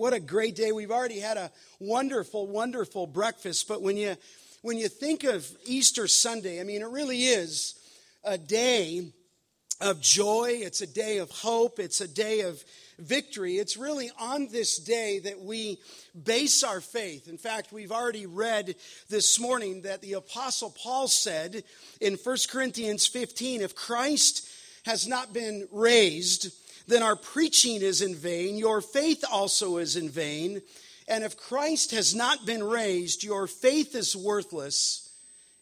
[0.00, 0.72] What a great day.
[0.72, 3.68] We've already had a wonderful, wonderful breakfast.
[3.68, 4.16] But when you,
[4.62, 7.78] when you think of Easter Sunday, I mean, it really is
[8.24, 9.12] a day
[9.78, 10.60] of joy.
[10.62, 11.78] It's a day of hope.
[11.78, 12.64] It's a day of
[12.98, 13.58] victory.
[13.58, 15.76] It's really on this day that we
[16.24, 17.28] base our faith.
[17.28, 18.76] In fact, we've already read
[19.10, 21.62] this morning that the Apostle Paul said
[22.00, 24.48] in 1 Corinthians 15 if Christ
[24.86, 26.54] has not been raised,
[26.90, 30.60] then our preaching is in vain, your faith also is in vain.
[31.08, 35.10] And if Christ has not been raised, your faith is worthless.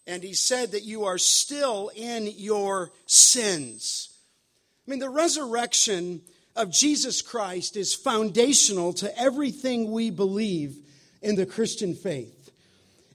[0.07, 4.09] And he said that you are still in your sins.
[4.87, 6.23] I mean, the resurrection
[6.57, 10.77] of Jesus Christ is foundational to everything we believe
[11.23, 12.51] in the Christian faith.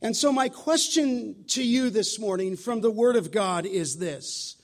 [0.01, 4.55] And so, my question to you this morning from the Word of God is this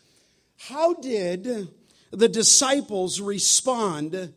[0.58, 1.70] How did
[2.12, 4.34] the disciples respond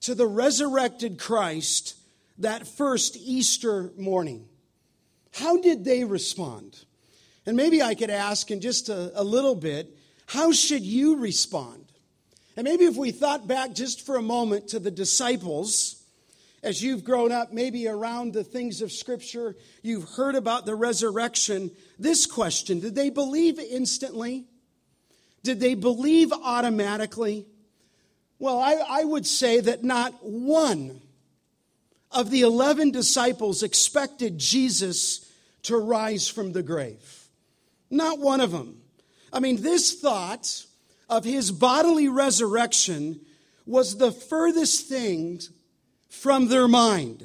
[0.00, 1.96] to the resurrected Christ
[2.38, 4.48] that first Easter morning?
[5.32, 6.84] How did they respond?
[7.46, 11.84] And maybe I could ask in just a, a, little bit, how should you respond?
[12.56, 16.02] And maybe if we thought back just for a moment to the disciples,
[16.62, 21.70] as you've grown up, maybe around the things of Scripture, you've heard about the resurrection,
[21.98, 24.44] this question did they believe instantly?
[25.42, 27.46] Did they believe automatically?
[28.38, 31.00] Well, I, I would say that not one
[32.10, 35.30] of the 11 disciples expected Jesus
[35.62, 37.28] to rise from the grave.
[37.90, 38.80] Not one of them.
[39.32, 40.66] I mean, this thought
[41.08, 43.20] of his bodily resurrection
[43.66, 45.40] was the furthest thing
[46.08, 47.24] from their mind.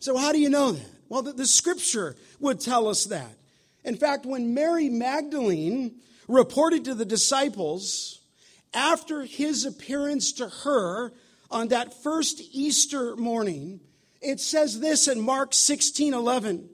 [0.00, 0.90] So, how do you know that?
[1.08, 3.32] Well, the, the scripture would tell us that.
[3.84, 5.96] In fact, when Mary Magdalene
[6.28, 8.20] reported to the disciples
[8.74, 11.12] after his appearance to her
[11.50, 13.80] on that first Easter morning,
[14.20, 16.68] it says this in Mark 16 11.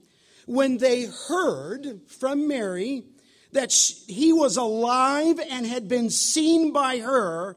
[0.47, 3.05] When they heard from Mary
[3.53, 3.73] that
[4.07, 7.57] he was alive and had been seen by her,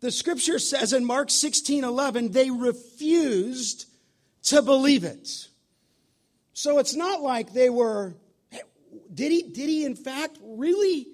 [0.00, 3.86] the scripture says in Mark 16 11, they refused
[4.44, 5.48] to believe it.
[6.52, 8.14] So it's not like they were
[9.12, 11.06] did he, did he in fact really?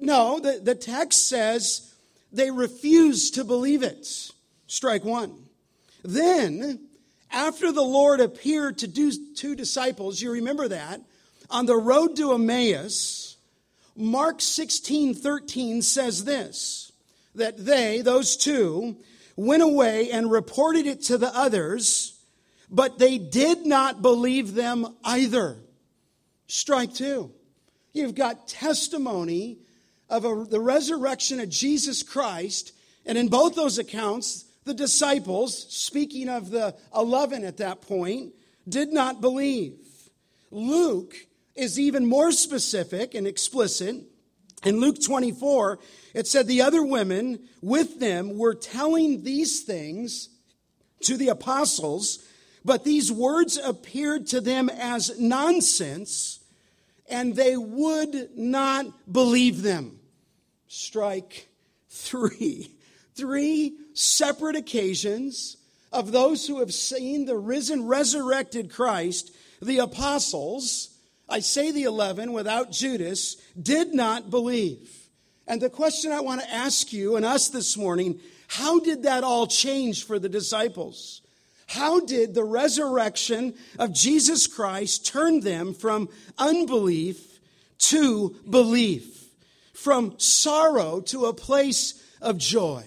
[0.00, 1.94] No, the, the text says
[2.32, 4.06] they refused to believe it.
[4.66, 5.34] Strike one.
[6.04, 6.88] Then,
[7.30, 11.00] after the Lord appeared to do, two disciples, you remember that,
[11.50, 13.36] on the road to Emmaus,
[13.96, 16.92] Mark 16 13 says this
[17.34, 18.96] that they, those two,
[19.36, 22.18] went away and reported it to the others,
[22.70, 25.58] but they did not believe them either.
[26.46, 27.30] Strike two.
[27.92, 29.58] You've got testimony
[30.08, 32.72] of a, the resurrection of Jesus Christ.
[33.04, 38.34] And in both those accounts, the disciples, speaking of the 11 at that point,
[38.68, 39.78] did not believe.
[40.50, 41.14] Luke
[41.54, 43.96] is even more specific and explicit.
[44.64, 45.78] In Luke 24,
[46.14, 50.28] it said the other women with them were telling these things
[51.02, 52.26] to the apostles
[52.66, 56.40] but these words appeared to them as nonsense,
[57.08, 59.98] and they would not believe them.
[60.68, 61.48] Strike
[61.88, 62.70] three.
[63.14, 65.56] Three separate occasions
[65.92, 70.90] of those who have seen the risen, resurrected Christ, the apostles,
[71.28, 74.90] I say the 11 without Judas, did not believe.
[75.46, 79.24] And the question I want to ask you and us this morning how did that
[79.24, 81.22] all change for the disciples?
[81.66, 87.40] How did the resurrection of Jesus Christ turn them from unbelief
[87.78, 89.30] to belief,
[89.74, 92.84] from sorrow to a place of joy?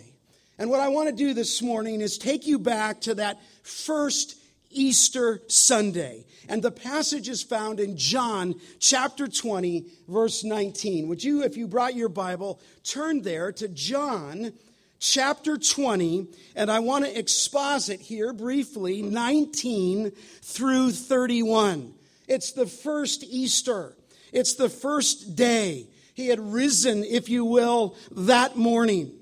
[0.58, 4.36] And what I want to do this morning is take you back to that first
[4.72, 6.26] Easter Sunday.
[6.48, 11.08] And the passage is found in John chapter 20, verse 19.
[11.08, 14.54] Would you, if you brought your Bible, turn there to John
[15.00, 20.12] chapter 20, and I want to exposit here briefly 19
[20.42, 21.94] through 31.
[22.28, 23.96] It's the first Easter,
[24.32, 25.88] it's the first day.
[26.14, 29.14] He had risen, if you will, that morning.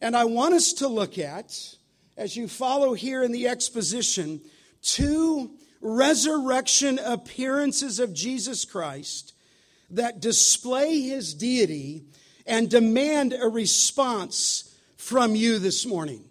[0.00, 1.76] And I want us to look at,
[2.16, 4.40] as you follow here in the exposition,
[4.80, 5.50] two
[5.82, 9.34] resurrection appearances of Jesus Christ
[9.90, 12.04] that display his deity
[12.46, 14.67] and demand a response
[14.98, 16.22] from you this morning.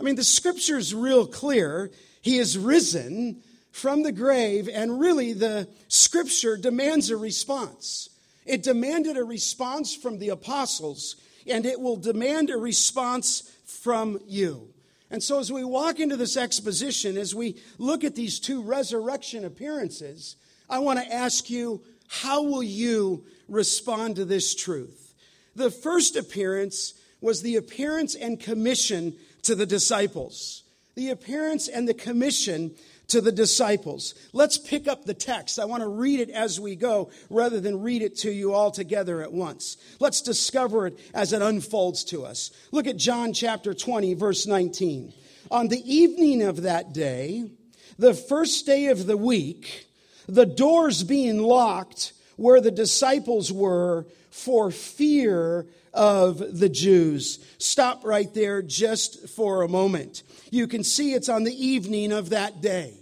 [0.00, 1.90] I mean, the scripture is real clear.
[2.22, 3.42] He is risen
[3.72, 8.08] from the grave, and really the scripture demands a response.
[8.46, 11.16] It demanded a response from the apostles,
[11.46, 14.72] and it will demand a response from you.
[15.10, 19.44] And so, as we walk into this exposition, as we look at these two resurrection
[19.44, 20.36] appearances,
[20.70, 25.14] I want to ask you how will you respond to this truth?
[25.54, 26.94] The first appearance
[27.26, 29.12] was the appearance and commission
[29.42, 30.62] to the disciples.
[30.94, 32.76] The appearance and the commission
[33.08, 34.14] to the disciples.
[34.32, 35.58] Let's pick up the text.
[35.58, 38.70] I want to read it as we go rather than read it to you all
[38.70, 39.76] together at once.
[39.98, 42.52] Let's discover it as it unfolds to us.
[42.70, 45.12] Look at John chapter 20, verse 19.
[45.50, 47.50] On the evening of that day,
[47.98, 49.88] the first day of the week,
[50.28, 57.44] the doors being locked where the disciples were for fear of the Jews.
[57.58, 60.22] Stop right there just for a moment.
[60.52, 62.94] You can see it's on the evening of that day.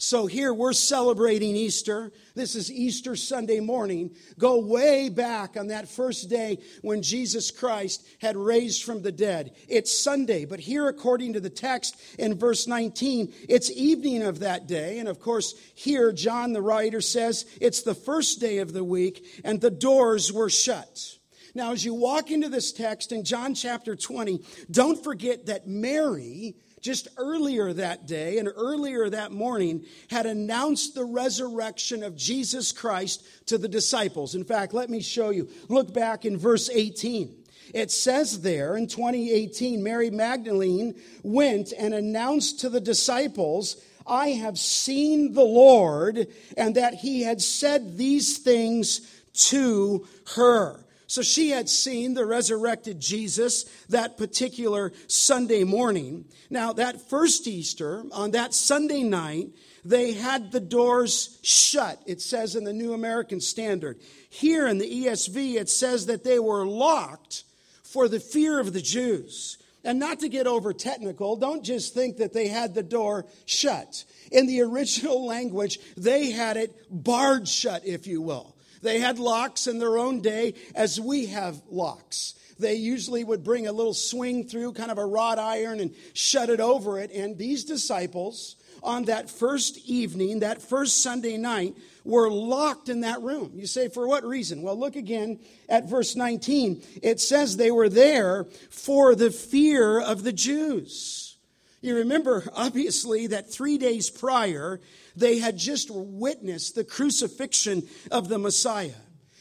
[0.00, 2.12] So here we're celebrating Easter.
[2.36, 4.12] This is Easter Sunday morning.
[4.38, 9.56] Go way back on that first day when Jesus Christ had raised from the dead.
[9.68, 14.68] It's Sunday, but here, according to the text in verse 19, it's evening of that
[14.68, 15.00] day.
[15.00, 19.42] And of course, here, John the writer says it's the first day of the week
[19.44, 21.17] and the doors were shut.
[21.54, 26.56] Now, as you walk into this text in John chapter 20, don't forget that Mary,
[26.80, 33.24] just earlier that day and earlier that morning, had announced the resurrection of Jesus Christ
[33.46, 34.34] to the disciples.
[34.34, 35.48] In fact, let me show you.
[35.68, 37.34] Look back in verse 18.
[37.74, 44.58] It says there in 2018, Mary Magdalene went and announced to the disciples, I have
[44.58, 49.02] seen the Lord, and that he had said these things
[49.48, 50.84] to her.
[51.08, 56.26] So she had seen the resurrected Jesus that particular Sunday morning.
[56.50, 59.48] Now, that first Easter, on that Sunday night,
[59.86, 63.98] they had the doors shut, it says in the New American Standard.
[64.28, 67.44] Here in the ESV, it says that they were locked
[67.84, 69.56] for the fear of the Jews.
[69.84, 74.04] And not to get over technical, don't just think that they had the door shut.
[74.30, 78.57] In the original language, they had it barred shut, if you will.
[78.82, 82.34] They had locks in their own day as we have locks.
[82.58, 86.50] They usually would bring a little swing through, kind of a wrought iron, and shut
[86.50, 87.12] it over it.
[87.12, 93.20] And these disciples, on that first evening, that first Sunday night, were locked in that
[93.22, 93.52] room.
[93.54, 94.62] You say, for what reason?
[94.62, 95.38] Well, look again
[95.68, 96.82] at verse 19.
[97.02, 101.36] It says they were there for the fear of the Jews.
[101.80, 104.80] You remember, obviously, that three days prior,
[105.18, 108.92] they had just witnessed the crucifixion of the Messiah.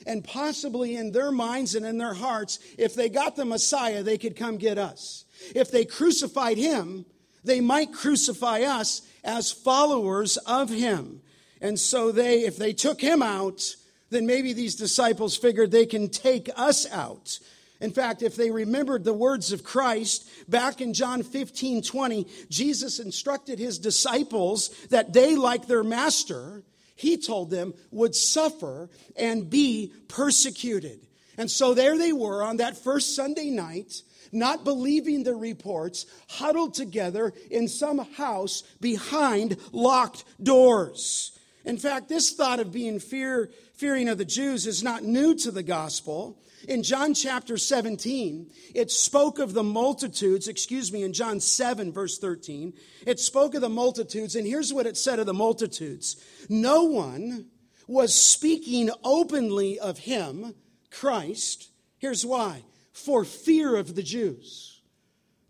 [0.06, 4.18] And possibly in their minds and in their hearts, if they got the Messiah, they
[4.18, 5.26] could come get us.
[5.54, 7.06] If they crucified him,
[7.44, 11.22] they might crucify us as followers of him.
[11.62, 13.76] And so they, if they took him out,
[14.10, 17.40] then maybe these disciples figured they can take us out.
[17.80, 23.00] In fact, if they remembered the words of Christ back in John 15 20, Jesus
[23.00, 26.64] instructed his disciples that they, like their master,
[26.96, 31.06] he told them, would suffer and be persecuted.
[31.38, 34.02] And so there they were on that first Sunday night,
[34.32, 41.38] not believing the reports, huddled together in some house behind locked doors.
[41.64, 45.52] In fact, this thought of being fear, fearing of the Jews is not new to
[45.52, 46.40] the gospel.
[46.68, 52.18] In John chapter 17, it spoke of the multitudes, excuse me, in John 7, verse
[52.18, 52.74] 13,
[53.06, 56.16] it spoke of the multitudes, and here's what it said of the multitudes
[56.50, 57.48] No one
[57.88, 60.56] was speaking openly of him,
[60.90, 61.70] Christ.
[62.00, 64.82] Here's why for fear of the Jews.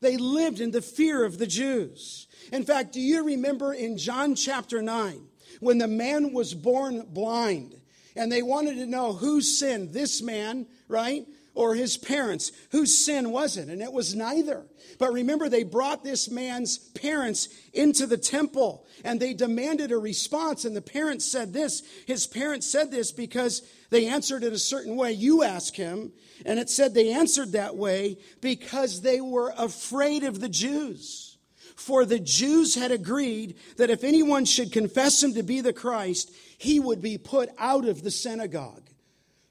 [0.01, 2.27] They lived in the fear of the Jews.
[2.51, 5.21] In fact, do you remember in John chapter 9
[5.59, 7.81] when the man was born blind
[8.17, 11.25] and they wanted to know who sinned, this man right?
[11.53, 12.51] Or his parents.
[12.71, 13.67] Whose sin was it?
[13.67, 14.65] And it was neither.
[14.99, 20.65] But remember, they brought this man's parents into the temple and they demanded a response.
[20.65, 21.81] And the parents said this.
[22.05, 25.13] His parents said this because they answered it a certain way.
[25.13, 26.11] You ask him.
[26.45, 31.26] And it said they answered that way because they were afraid of the Jews.
[31.77, 36.31] For the Jews had agreed that if anyone should confess him to be the Christ,
[36.57, 38.89] he would be put out of the synagogue.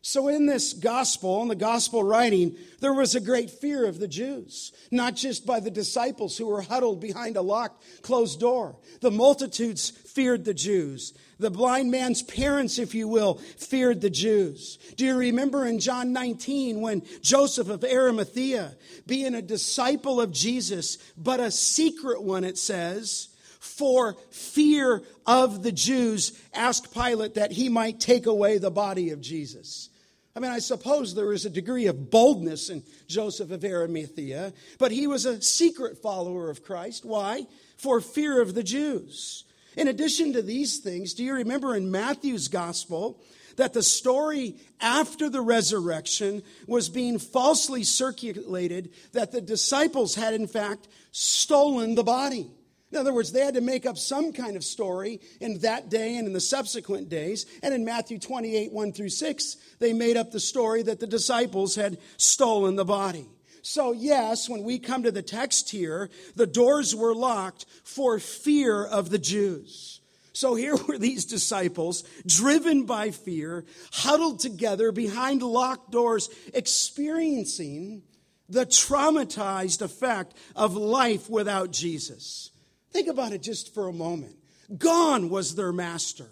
[0.02, 4.08] So, in this gospel, in the gospel writing, there was a great fear of the
[4.08, 8.76] Jews, not just by the disciples who were huddled behind a locked, closed door.
[9.00, 11.12] The multitudes feared the Jews.
[11.38, 14.78] The blind man's parents, if you will, feared the Jews.
[14.96, 18.74] Do you remember in John 19 when Joseph of Arimathea,
[19.06, 23.28] being a disciple of Jesus, but a secret one, it says,
[23.60, 29.20] for fear of the Jews, asked Pilate that he might take away the body of
[29.20, 29.90] Jesus?
[30.34, 34.92] I mean, I suppose there is a degree of boldness in Joseph of Arimathea, but
[34.92, 37.04] he was a secret follower of Christ.
[37.04, 37.46] Why?
[37.76, 39.44] For fear of the Jews.
[39.76, 43.20] In addition to these things, do you remember in Matthew's gospel
[43.56, 50.46] that the story after the resurrection was being falsely circulated that the disciples had, in
[50.46, 52.50] fact, stolen the body?
[52.92, 56.16] In other words, they had to make up some kind of story in that day
[56.16, 57.44] and in the subsequent days.
[57.62, 61.74] And in Matthew 28, 1 through 6, they made up the story that the disciples
[61.74, 63.28] had stolen the body.
[63.68, 68.86] So, yes, when we come to the text here, the doors were locked for fear
[68.86, 70.00] of the Jews.
[70.32, 78.02] So here were these disciples, driven by fear, huddled together behind locked doors, experiencing
[78.48, 82.52] the traumatized effect of life without Jesus.
[82.92, 84.36] Think about it just for a moment.
[84.78, 86.30] Gone was their master.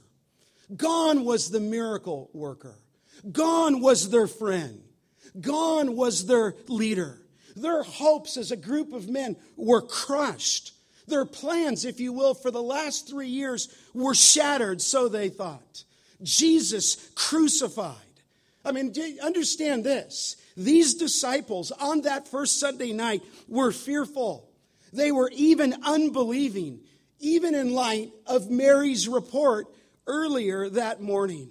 [0.77, 2.79] Gone was the miracle worker.
[3.33, 4.85] Gone was their friend.
[5.41, 7.23] Gone was their leader.
[7.57, 10.73] Their hopes as a group of men were crushed.
[11.07, 15.85] Their plans, if you will, for the last three years were shattered, so they thought.
[16.23, 17.97] Jesus crucified.
[18.65, 20.37] I mean, understand this.
[20.57, 24.49] These disciples on that first Sunday night were fearful.
[24.93, 26.81] They were even unbelieving,
[27.19, 29.67] even in light of Mary's report
[30.07, 31.51] earlier that morning.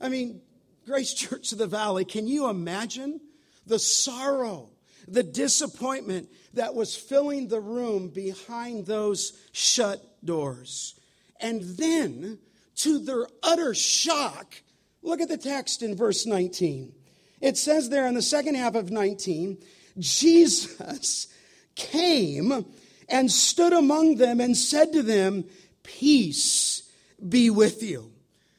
[0.00, 0.40] I mean,
[0.86, 3.20] Grace Church of the Valley, can you imagine
[3.66, 4.70] the sorrow,
[5.12, 10.98] the disappointment that was filling the room behind those shut doors?
[11.40, 12.38] And then,
[12.76, 14.54] to their utter shock,
[15.02, 16.92] look at the text in verse 19.
[17.40, 19.58] It says there in the second half of 19,
[19.98, 21.28] Jesus
[21.74, 22.64] came
[23.08, 25.44] and stood among them and said to them,
[25.82, 26.90] Peace
[27.26, 28.12] be with you.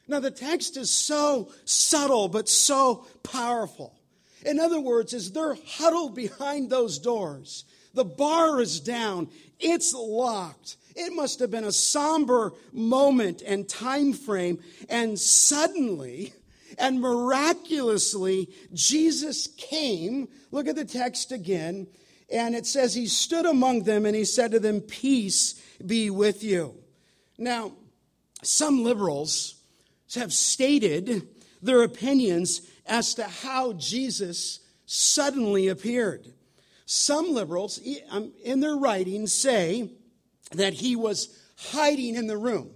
[0.08, 3.99] Now, the text is so subtle but so powerful.
[4.44, 9.28] In other words, as they're huddled behind those doors, the bar is down,
[9.58, 10.76] it's locked.
[10.96, 16.32] It must have been a somber moment and time frame, and suddenly
[16.78, 20.28] and miraculously, Jesus came.
[20.50, 21.86] Look at the text again.
[22.32, 26.42] And it says, He stood among them and He said to them, Peace be with
[26.42, 26.74] you.
[27.38, 27.72] Now,
[28.42, 29.56] some liberals
[30.14, 31.28] have stated
[31.62, 36.26] their opinions as to how Jesus suddenly appeared.
[36.84, 37.80] Some liberals,
[38.10, 39.88] um, in their writings, say
[40.52, 42.72] that he was hiding in the room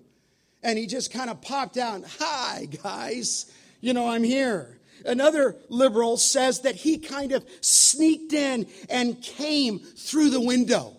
[0.62, 4.78] and he just kind of popped out, Hi, guys, you know, I'm here.
[5.04, 10.96] Another liberal says that he kind of sneaked in and came through the window.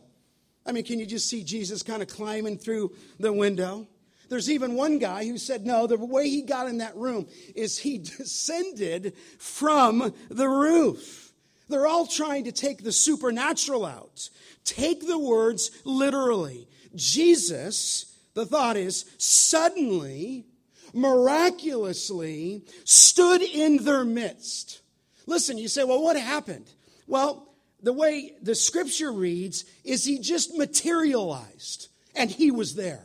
[0.65, 3.87] I mean, can you just see Jesus kind of climbing through the window?
[4.29, 7.77] There's even one guy who said, no, the way he got in that room is
[7.77, 11.31] he descended from the roof.
[11.67, 14.29] They're all trying to take the supernatural out.
[14.63, 16.67] Take the words literally.
[16.95, 20.45] Jesus, the thought is, suddenly
[20.93, 24.81] miraculously stood in their midst.
[25.25, 26.71] Listen, you say, well, what happened?
[27.07, 27.49] Well,
[27.81, 33.03] the way the scripture reads is he just materialized and he was there.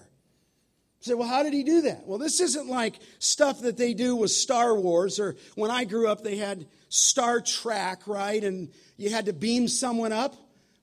[1.00, 2.06] Say, well, how did he do that?
[2.06, 6.08] Well, this isn't like stuff that they do with Star Wars or when I grew
[6.08, 8.42] up, they had Star Trek, right?
[8.42, 10.34] And you had to beam someone up.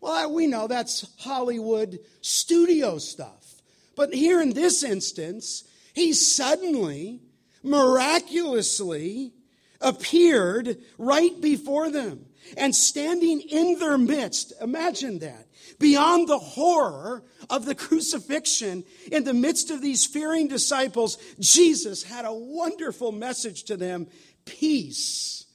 [0.02, 3.62] Well, we know that's Hollywood studio stuff.
[3.96, 7.20] But here in this instance, he suddenly,
[7.64, 9.34] miraculously
[9.82, 14.54] appeared right before them and standing in their midst.
[14.62, 15.47] Imagine that.
[15.80, 22.26] Beyond the horror of the crucifixion, in the midst of these fearing disciples, Jesus had
[22.26, 24.08] a wonderful message to them
[24.46, 25.46] Peace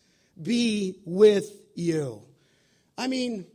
[0.41, 2.23] be with you.
[2.97, 3.47] I mean,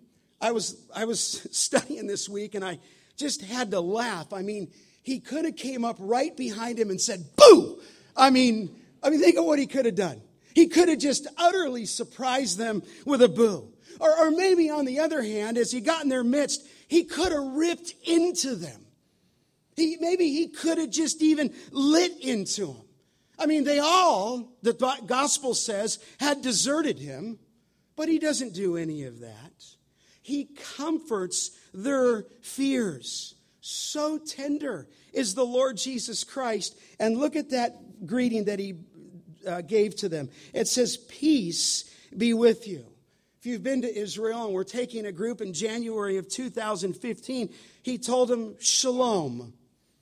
[0.42, 2.80] I was, I was studying this week and I
[3.16, 4.34] just had to laugh.
[4.34, 4.72] I mean,
[5.04, 7.80] he could have came up right behind him and said, boo!
[8.16, 10.22] I mean, I mean, think of what he could have done.
[10.54, 13.72] He could have just utterly surprised them with a boo.
[14.00, 17.32] Or, or maybe on the other hand, as he got in their midst, he could
[17.32, 18.86] have ripped into them.
[19.76, 22.82] He, maybe he could have just even lit into them.
[23.40, 24.74] I mean, they all, the
[25.06, 27.38] gospel says, had deserted him,
[27.96, 29.66] but he doesn't do any of that.
[30.24, 33.36] He comforts their fears.
[33.62, 36.78] So tender is the Lord Jesus Christ.
[37.00, 38.76] And look at that greeting that he
[39.48, 40.30] uh, gave to them.
[40.54, 42.86] It says, Peace be with you.
[43.48, 47.50] You've been to Israel and we're taking a group in January of 2015,
[47.82, 49.54] he told them, Shalom.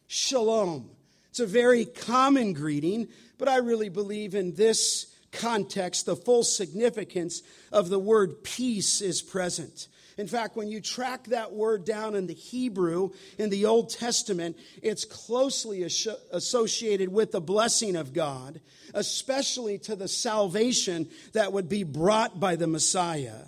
[0.08, 0.90] Shalom.
[1.30, 7.44] It's a very common greeting, but I really believe in this context, the full significance
[7.72, 9.90] of the word peace is present.
[10.18, 14.58] In fact, when you track that word down in the Hebrew in the Old Testament,
[14.82, 18.62] it's closely associated with the blessing of God,
[18.94, 23.42] especially to the salvation that would be brought by the Messiah.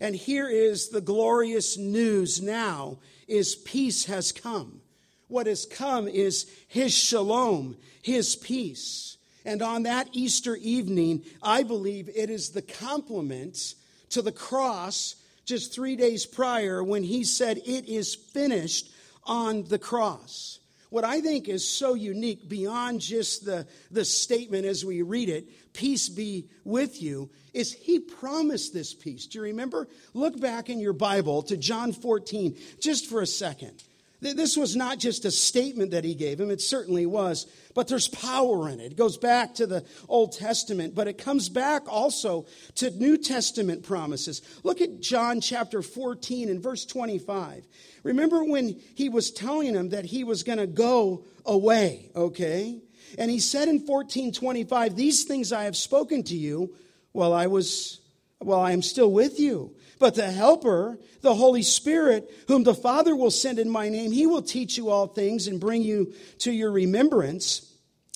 [0.00, 4.80] And here is the glorious news now is peace has come.
[5.28, 9.18] What has come is his shalom, his peace.
[9.44, 13.74] And on that Easter evening, I believe it is the complement
[14.10, 18.90] to the cross just three days prior when he said, It is finished
[19.24, 20.58] on the cross.
[20.90, 25.72] What I think is so unique beyond just the, the statement as we read it,
[25.72, 29.26] peace be with you, is he promised this peace.
[29.26, 29.88] Do you remember?
[30.14, 33.82] Look back in your Bible to John 14 just for a second.
[34.20, 38.08] This was not just a statement that he gave him, it certainly was, but there's
[38.08, 38.92] power in it.
[38.92, 42.46] It goes back to the Old Testament, but it comes back also
[42.76, 44.40] to New Testament promises.
[44.62, 47.66] Look at John chapter 14 and verse 25.
[48.04, 52.80] Remember when he was telling him that he was going to go away, okay?
[53.18, 56.74] And he said in 1425, These things I have spoken to you
[57.12, 58.00] while I was,
[58.38, 59.75] while I am still with you.
[59.98, 64.26] But the Helper, the Holy Spirit, whom the Father will send in my name, he
[64.26, 67.72] will teach you all things and bring you to your remembrance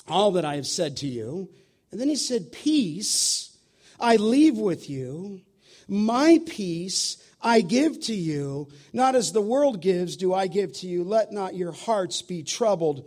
[0.07, 1.49] all that I have said to you.
[1.91, 3.57] And then he said, Peace
[3.99, 5.41] I leave with you,
[5.87, 8.67] my peace I give to you.
[8.93, 11.03] Not as the world gives, do I give to you.
[11.03, 13.05] Let not your hearts be troubled,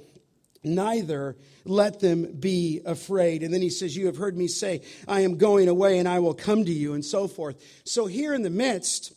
[0.65, 3.43] neither let them be afraid.
[3.43, 6.19] And then he says, You have heard me say, I am going away and I
[6.19, 7.63] will come to you, and so forth.
[7.85, 9.13] So, here in the midst,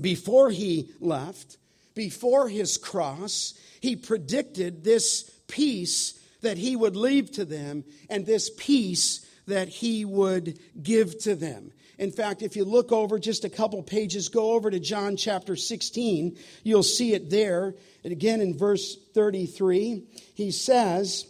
[0.00, 1.58] before he left,
[1.94, 8.50] before his cross, he predicted this peace that he would leave to them and this
[8.56, 11.72] peace that he would give to them.
[12.00, 15.54] In fact, if you look over just a couple pages, go over to John chapter
[15.54, 17.74] 16, you'll see it there.
[18.02, 20.04] And again in verse 33,
[20.34, 21.26] he says,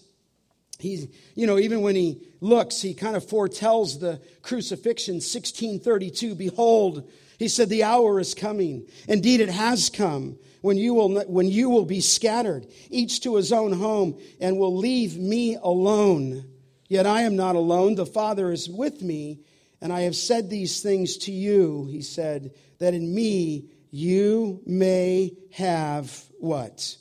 [0.79, 6.37] he, you know, even when he looks, he kind of foretells the crucifixion, 1632.
[6.37, 8.87] Behold, he said, the hour is coming.
[9.09, 13.53] Indeed, it has come when you will, when you will be scattered, each to his
[13.53, 16.45] own home, and will leave me alone.
[16.87, 17.97] Yet I am not alone.
[17.97, 19.41] The Father is with me,
[19.81, 25.33] and I have said these things to you, he said, that in me you may
[25.53, 26.97] have what?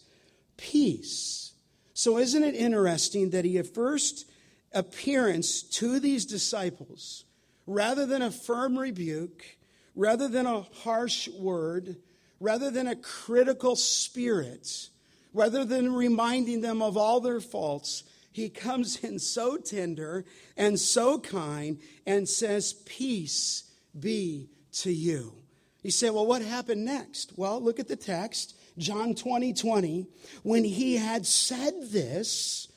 [0.57, 1.53] Peace.
[1.93, 4.29] So, isn't it interesting that he at first
[4.73, 7.25] appearance to these disciples,
[7.65, 9.43] rather than a firm rebuke,
[9.95, 11.97] rather than a harsh word,
[12.39, 14.89] rather than a critical spirit,
[15.33, 18.03] rather than reminding them of all their faults,
[18.39, 20.25] he comes in so tender
[20.57, 25.33] and so kind and says, Peace be to you.
[25.83, 27.33] You say, Well, what happened next?
[27.37, 28.55] Well, look at the text.
[28.77, 30.07] John 20, 20,
[30.43, 32.69] when he had said this,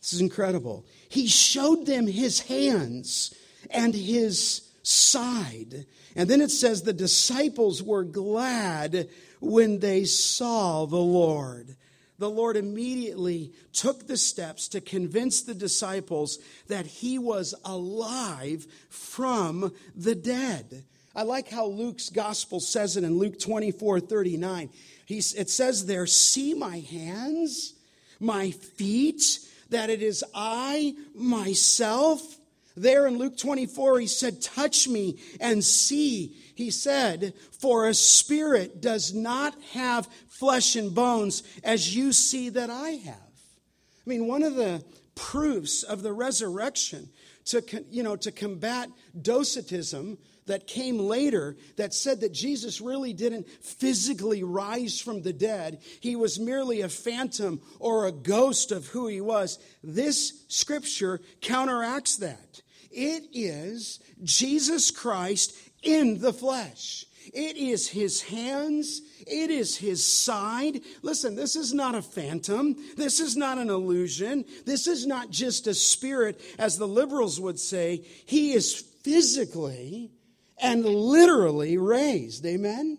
[0.00, 0.84] this is incredible.
[1.08, 3.34] He showed them his hands
[3.70, 5.86] and his side.
[6.16, 9.08] And then it says the disciples were glad
[9.40, 11.76] when they saw the Lord.
[12.20, 19.72] The Lord immediately took the steps to convince the disciples that he was alive from
[19.96, 20.84] the dead.
[21.16, 24.68] I like how Luke's gospel says it in Luke 24 39.
[25.06, 27.72] He's, it says there, See my hands,
[28.20, 29.38] my feet,
[29.70, 32.36] that it is I myself.
[32.76, 36.36] There in Luke 24, he said, Touch me and see.
[36.60, 42.68] He said, For a spirit does not have flesh and bones as you see that
[42.68, 43.14] I have.
[43.14, 47.08] I mean, one of the proofs of the resurrection
[47.46, 48.90] to, you know, to combat
[49.22, 50.18] docetism
[50.48, 55.80] that came later that said that Jesus really didn't physically rise from the dead.
[56.00, 59.58] He was merely a phantom or a ghost of who he was.
[59.82, 62.60] This scripture counteracts that.
[62.90, 67.06] It is Jesus Christ in the flesh.
[67.32, 69.02] It is his hands.
[69.26, 70.80] It is his side.
[71.02, 72.76] Listen, this is not a phantom.
[72.96, 74.44] This is not an illusion.
[74.64, 78.04] This is not just a spirit, as the liberals would say.
[78.26, 80.10] He is physically
[80.58, 82.44] and literally raised.
[82.46, 82.98] Amen?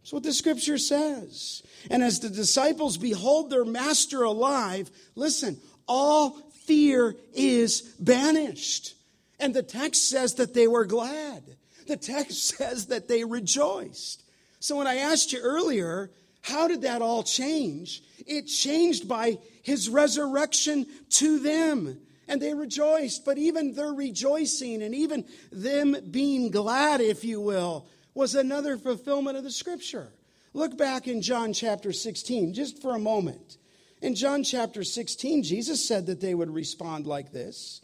[0.00, 1.62] That's what the scripture says.
[1.90, 6.30] And as the disciples behold their master alive, listen, all
[6.64, 8.94] fear is banished.
[9.38, 11.42] And the text says that they were glad.
[11.86, 14.24] The text says that they rejoiced.
[14.60, 16.10] So when I asked you earlier,
[16.42, 18.02] how did that all change?
[18.26, 22.00] It changed by his resurrection to them.
[22.28, 23.24] and they rejoiced.
[23.24, 29.36] But even their rejoicing and even them being glad, if you will, was another fulfillment
[29.36, 30.12] of the scripture.
[30.52, 33.56] Look back in John chapter 16, just for a moment.
[34.00, 37.80] In John chapter 16, Jesus said that they would respond like this.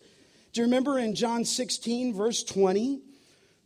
[0.53, 3.01] Do you remember in John 16, verse 20,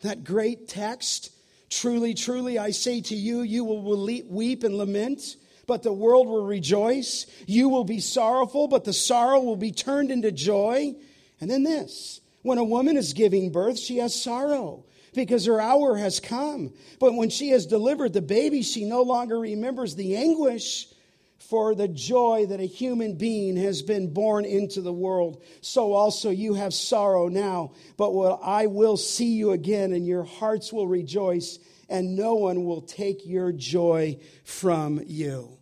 [0.02, 1.30] that great text?
[1.68, 5.36] Truly, truly, I say to you, you will weep and lament,
[5.66, 7.26] but the world will rejoice.
[7.46, 10.94] You will be sorrowful, but the sorrow will be turned into joy.
[11.40, 14.84] And then this when a woman is giving birth, she has sorrow
[15.14, 16.72] because her hour has come.
[16.98, 20.86] But when she has delivered the baby, she no longer remembers the anguish
[21.50, 25.42] for the joy that a human being has been born into the world.
[25.60, 30.72] So also you have sorrow now, but I will see you again, and your hearts
[30.72, 31.58] will rejoice,
[31.88, 35.58] and no one will take your joy from you.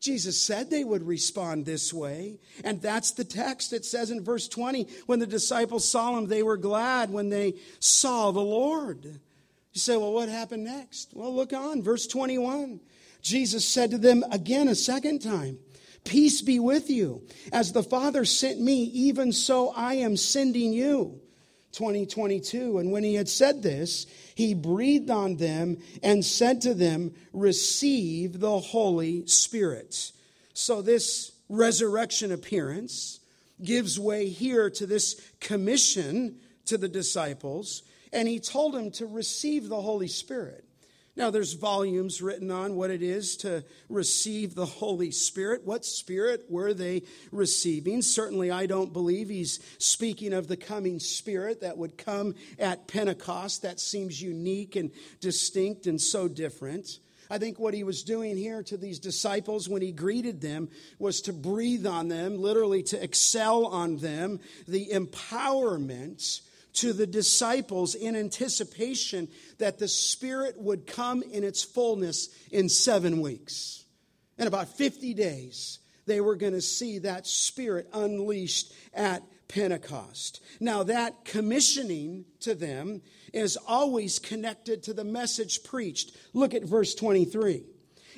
[0.00, 2.40] Jesus said they would respond this way.
[2.64, 3.72] And that's the text.
[3.72, 7.54] It says in verse 20 when the disciples saw him, they were glad when they
[7.78, 9.04] saw the Lord.
[9.04, 11.10] You say, well, what happened next?
[11.14, 12.80] Well, look on, verse 21.
[13.28, 15.58] Jesus said to them again a second time,
[16.04, 17.26] Peace be with you.
[17.52, 21.20] As the Father sent me, even so I am sending you.
[21.72, 22.78] 2022.
[22.78, 28.40] And when he had said this, he breathed on them and said to them, Receive
[28.40, 30.12] the Holy Spirit.
[30.54, 33.20] So this resurrection appearance
[33.62, 39.68] gives way here to this commission to the disciples, and he told them to receive
[39.68, 40.64] the Holy Spirit.
[41.18, 45.62] Now, there's volumes written on what it is to receive the Holy Spirit.
[45.64, 47.02] What Spirit were they
[47.32, 48.02] receiving?
[48.02, 53.62] Certainly, I don't believe he's speaking of the coming Spirit that would come at Pentecost.
[53.62, 57.00] That seems unique and distinct and so different.
[57.28, 60.68] I think what he was doing here to these disciples when he greeted them
[61.00, 66.42] was to breathe on them, literally to excel on them, the empowerment
[66.80, 73.20] to the disciples in anticipation that the Spirit would come in its fullness in seven
[73.20, 73.84] weeks.
[74.38, 80.40] In about 50 days, they were going to see that Spirit unleashed at Pentecost.
[80.60, 86.16] Now, that commissioning to them is always connected to the message preached.
[86.32, 87.64] Look at verse 23.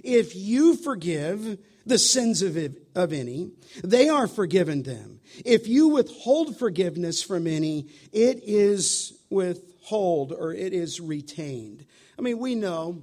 [0.03, 1.59] If you forgive
[1.91, 2.57] the sins of,
[2.95, 3.51] of any,
[3.83, 5.21] they are forgiven them.
[5.45, 11.85] If you withhold forgiveness from any, it is withhold or it is retained.
[12.17, 13.03] I mean, we know,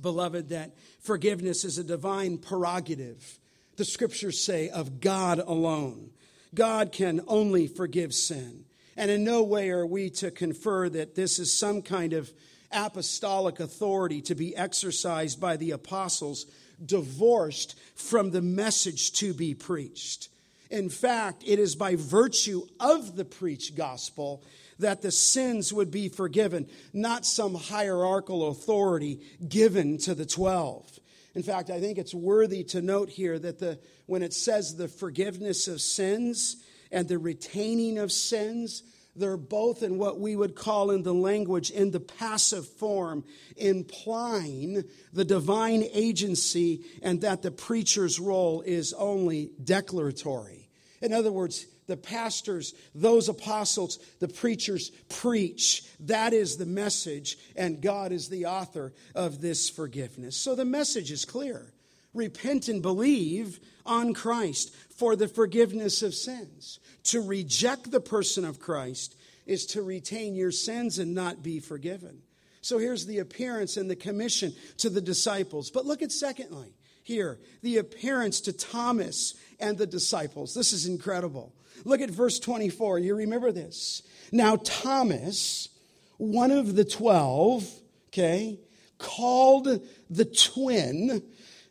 [0.00, 3.38] beloved, that forgiveness is a divine prerogative.
[3.76, 6.10] The scriptures say of God alone.
[6.52, 8.64] God can only forgive sin.
[8.96, 12.32] And in no way are we to confer that this is some kind of
[12.72, 16.46] apostolic authority to be exercised by the apostles
[16.84, 20.28] divorced from the message to be preached.
[20.70, 24.42] In fact, it is by virtue of the preached gospel
[24.78, 31.00] that the sins would be forgiven, not some hierarchical authority given to the 12.
[31.34, 34.88] In fact, I think it's worthy to note here that the, when it says the
[34.88, 36.56] forgiveness of sins
[36.90, 38.82] and the retaining of sins,
[39.20, 43.24] they're both in what we would call in the language in the passive form,
[43.56, 50.68] implying the divine agency and that the preacher's role is only declaratory.
[51.00, 55.82] In other words, the pastors, those apostles, the preachers preach.
[56.00, 60.36] That is the message, and God is the author of this forgiveness.
[60.36, 61.72] So the message is clear
[62.12, 66.78] repent and believe on Christ for the forgiveness of sins.
[67.04, 72.20] To reject the person of Christ is to retain your sins and not be forgiven.
[72.60, 75.70] So here's the appearance and the commission to the disciples.
[75.70, 80.52] But look at secondly here, the appearance to Thomas and the disciples.
[80.52, 81.54] This is incredible.
[81.86, 82.98] Look at verse 24.
[82.98, 84.02] You remember this.
[84.30, 85.70] Now, Thomas,
[86.18, 87.66] one of the 12,
[88.08, 88.60] okay,
[88.98, 91.22] called the twin,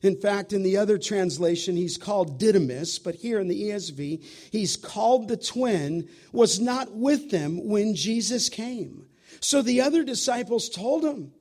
[0.02, 4.78] in fact, in the other translation, he's called Didymus, but here in the ESV, he's
[4.78, 9.06] called the twin, was not with them when Jesus came.
[9.42, 11.34] So the other disciples told him,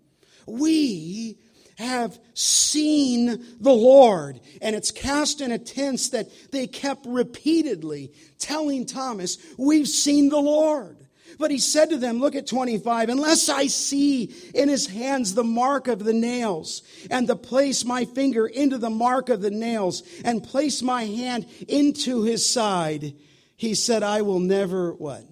[0.47, 1.39] We
[1.77, 4.41] have seen the Lord.
[4.61, 10.41] And it's cast in a tense that they kept repeatedly telling Thomas, We've seen the
[10.41, 11.08] Lord.
[11.39, 15.45] But he said to them, Look at 25, unless I see in his hands the
[15.45, 20.03] mark of the nails, and to place my finger into the mark of the nails,
[20.25, 23.15] and place my hand into his side,
[23.57, 25.25] he said, I will never, what?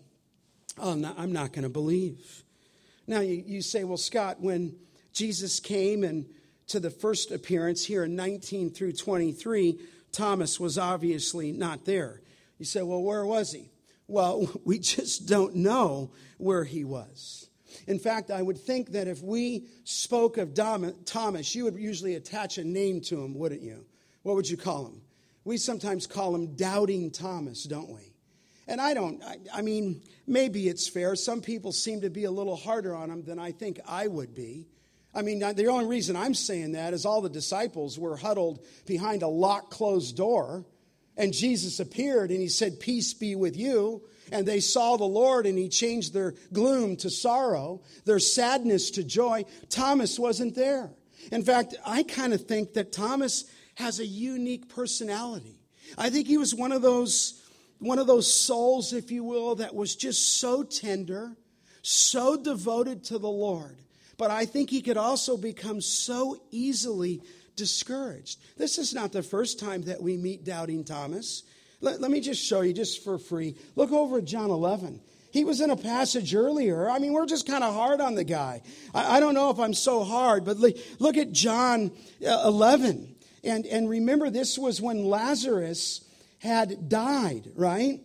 [0.79, 2.45] Oh, I'm not going to believe.
[3.09, 4.77] Now you, you say, Well, Scott, when
[5.13, 6.27] Jesus came and
[6.69, 9.79] to the first appearance here in 19 through 23,
[10.13, 12.21] Thomas was obviously not there.
[12.59, 13.71] You say, Well, where was he?
[14.09, 17.49] Well, we just don't know where he was.
[17.87, 22.59] In fact, I would think that if we spoke of Thomas, you would usually attach
[22.59, 23.85] a name to him, wouldn't you?
[24.23, 25.03] What would you call him?
[25.45, 28.13] We sometimes call him Doubting Thomas, don't we?
[28.67, 31.15] And I don't, I, I, mean, maybe it's fair.
[31.15, 34.35] Some people seem to be a little harder on him than I think I would
[34.35, 34.67] be.
[35.15, 39.23] I mean, the only reason I'm saying that is all the disciples were huddled behind
[39.23, 40.67] a locked, closed door,
[41.17, 44.03] and Jesus appeared and he said, Peace be with you.
[44.33, 49.05] And they saw the Lord and he changed their gloom to sorrow, their sadness to
[49.05, 49.45] joy.
[49.69, 50.91] Thomas wasn't there.
[51.31, 53.45] In fact, I kind of think that Thomas
[53.77, 55.61] has a unique personality.
[55.97, 57.43] I think he was one of those
[57.79, 61.37] one of those souls, if you will, that was just so tender,
[61.83, 63.83] so devoted to the Lord.
[64.17, 67.21] But I think he could also become so easily
[67.57, 68.39] discouraged.
[68.57, 71.43] This is not the first time that we meet doubting Thomas.
[71.81, 73.57] Let, let me just show you, just for free.
[73.75, 75.01] Look over at John 11.
[75.33, 76.89] He was in a passage earlier.
[76.89, 78.63] I mean, we're just kind of hard on the guy.
[78.95, 81.91] I, I, don't know if I'm so hard, but look at John
[82.27, 83.15] uh, 11.
[83.45, 86.03] And, and remember, this was when Lazarus
[86.39, 88.01] had died, right?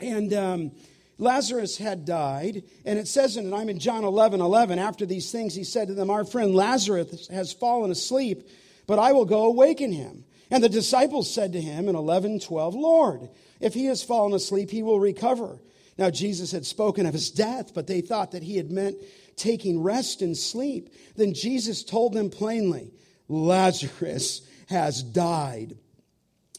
[0.00, 0.72] And um,
[1.18, 2.64] Lazarus had died.
[2.84, 5.88] And it says, in and I'm in John 11 11, after these things, he said
[5.88, 8.48] to them, Our friend Lazarus has fallen asleep,
[8.86, 10.24] but I will go awaken him.
[10.50, 13.28] And the disciples said to him in 11 12, Lord,
[13.60, 15.60] if he has fallen asleep, he will recover.
[15.98, 18.98] Now, Jesus had spoken of his death, but they thought that he had meant
[19.34, 20.90] taking rest and sleep.
[21.16, 22.92] Then Jesus told them plainly,
[23.28, 25.78] Lazarus has died.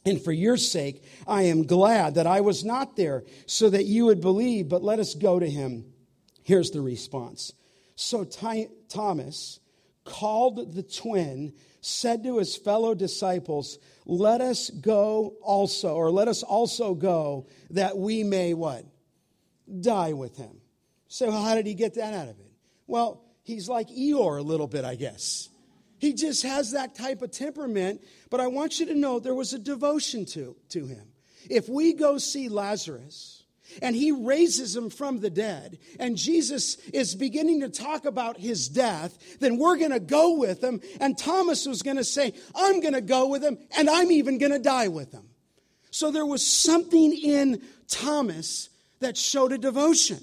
[0.05, 4.05] And for your sake, I am glad that I was not there so that you
[4.05, 5.85] would believe, but let us go to him.
[6.43, 7.51] Here's the response.
[7.95, 9.59] So Thomas
[10.07, 16.43] called the twin, said to his fellow disciples, Let us go also, or let us
[16.43, 18.85] also go that we may what?
[19.81, 20.61] Die with him.
[21.07, 22.51] So, how did he get that out of it?
[22.87, 25.49] Well, he's like Eeyore a little bit, I guess.
[25.99, 28.03] He just has that type of temperament.
[28.29, 31.07] But I want you to know there was a devotion to, to him.
[31.49, 33.36] If we go see Lazarus
[33.81, 38.67] and he raises him from the dead, and Jesus is beginning to talk about his
[38.67, 40.81] death, then we're going to go with him.
[40.99, 44.37] And Thomas was going to say, I'm going to go with him, and I'm even
[44.37, 45.29] going to die with him.
[45.91, 50.19] So there was something in Thomas that showed a devotion.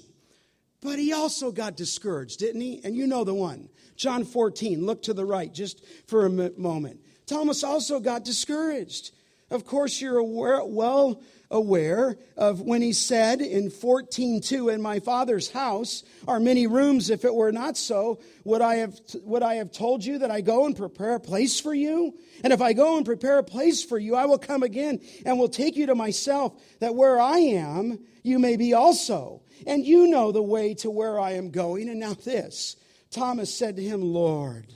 [0.81, 2.81] But he also got discouraged, didn't he?
[2.83, 3.69] And you know the one.
[3.95, 6.99] John 14, look to the right just for a moment.
[7.25, 9.11] Thomas also got discouraged.
[9.49, 15.51] Of course, you're aware, well aware of when he said in 14:2 in my father's
[15.51, 17.09] house are many rooms.
[17.09, 20.41] If it were not so would I have would I have told you that I
[20.41, 22.13] go and prepare a place for you?
[22.43, 25.39] And if I go and prepare a place for you I will come again and
[25.39, 29.43] will take you to myself that where I am you may be also.
[29.67, 31.89] And you know the way to where I am going.
[31.89, 32.75] And now this
[33.11, 34.73] Thomas said to him, Lord,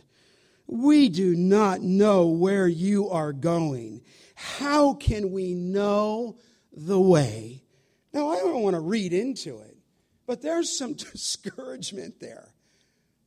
[0.67, 4.01] we do not know where you are going.
[4.35, 6.37] How can we know
[6.71, 7.63] the way?
[8.13, 9.77] Now, I don't want to read into it,
[10.25, 12.53] but there's some discouragement there.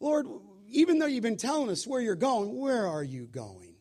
[0.01, 0.27] Lord,
[0.69, 3.75] even though you've been telling us where you're going, where are you going?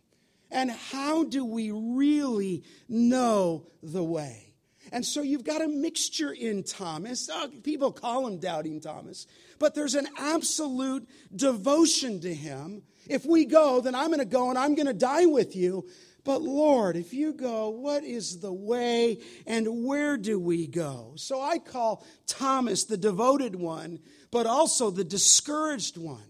[0.51, 4.51] And how do we really know the way?
[4.91, 7.29] And so you've got a mixture in Thomas.
[7.31, 9.25] Oh, people call him Doubting Thomas,
[9.59, 12.83] but there's an absolute devotion to him.
[13.07, 15.87] If we go, then I'm going to go and I'm going to die with you.
[16.23, 21.13] But Lord, if you go, what is the way and where do we go?
[21.15, 26.29] So I call Thomas the devoted one, but also the discouraged one.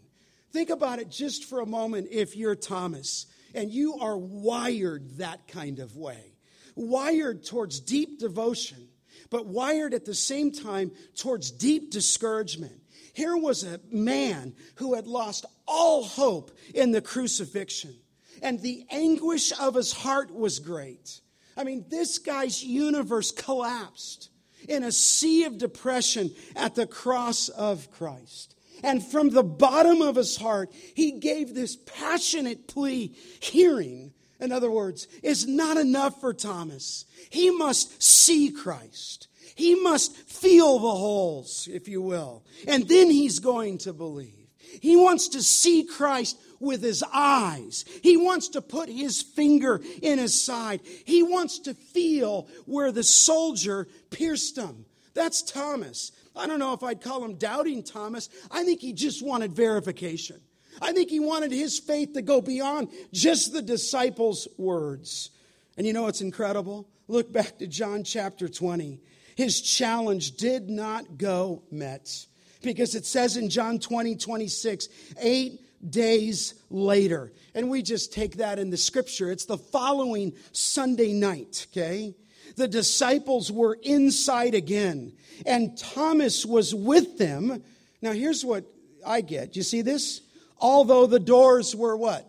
[0.51, 5.47] Think about it just for a moment if you're Thomas and you are wired that
[5.47, 6.31] kind of way
[6.75, 8.87] wired towards deep devotion,
[9.29, 12.81] but wired at the same time towards deep discouragement.
[13.13, 17.95] Here was a man who had lost all hope in the crucifixion,
[18.41, 21.21] and the anguish of his heart was great.
[21.57, 24.29] I mean, this guy's universe collapsed
[24.67, 28.55] in a sea of depression at the cross of Christ.
[28.83, 34.71] And from the bottom of his heart, he gave this passionate plea, hearing in other
[34.71, 37.05] words, is not enough for Thomas.
[37.29, 39.27] He must see Christ.
[39.55, 42.43] He must feel the holes, if you will.
[42.67, 44.47] And then he's going to believe.
[44.81, 47.83] He wants to see Christ with his eyes.
[48.03, 50.81] He wants to put his finger in his side.
[51.05, 54.85] He wants to feel where the soldier pierced him.
[55.13, 56.11] That's Thomas.
[56.35, 58.29] I don't know if I'd call him doubting Thomas.
[58.49, 60.39] I think he just wanted verification.
[60.81, 65.31] I think he wanted his faith to go beyond just the disciples' words.
[65.77, 66.87] And you know what's incredible?
[67.07, 68.99] Look back to John chapter 20.
[69.35, 72.25] his challenge did not go met
[72.61, 74.87] because it says in John 20, 26,
[75.19, 77.31] eight days later.
[77.53, 79.31] And we just take that in the scripture.
[79.31, 82.15] It's the following Sunday night, okay?
[82.55, 85.13] The disciples were inside again,
[85.45, 87.63] and Thomas was with them.
[88.01, 88.65] Now, here's what
[89.05, 89.55] I get.
[89.55, 90.21] You see this?
[90.59, 92.27] Although the doors were what?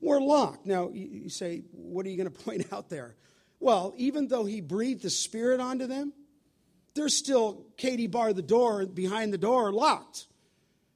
[0.00, 0.66] Were locked.
[0.66, 3.14] Now, you say, what are you going to point out there?
[3.60, 6.12] Well, even though he breathed the Spirit onto them,
[6.94, 10.26] they're still, Katie bar the door behind the door locked.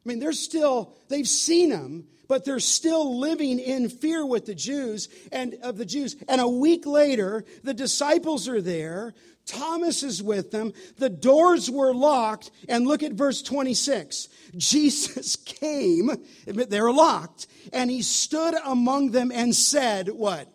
[0.05, 4.55] I mean, they're still, they've seen him, but they're still living in fear with the
[4.55, 6.17] Jews and of the Jews.
[6.29, 9.15] And a week later, the disciples are there.
[9.47, 10.73] Thomas is with them.
[10.97, 12.51] The doors were locked.
[12.69, 14.29] And look at verse 26.
[14.57, 16.11] Jesus came,
[16.47, 20.49] they were locked, and he stood among them and said, What?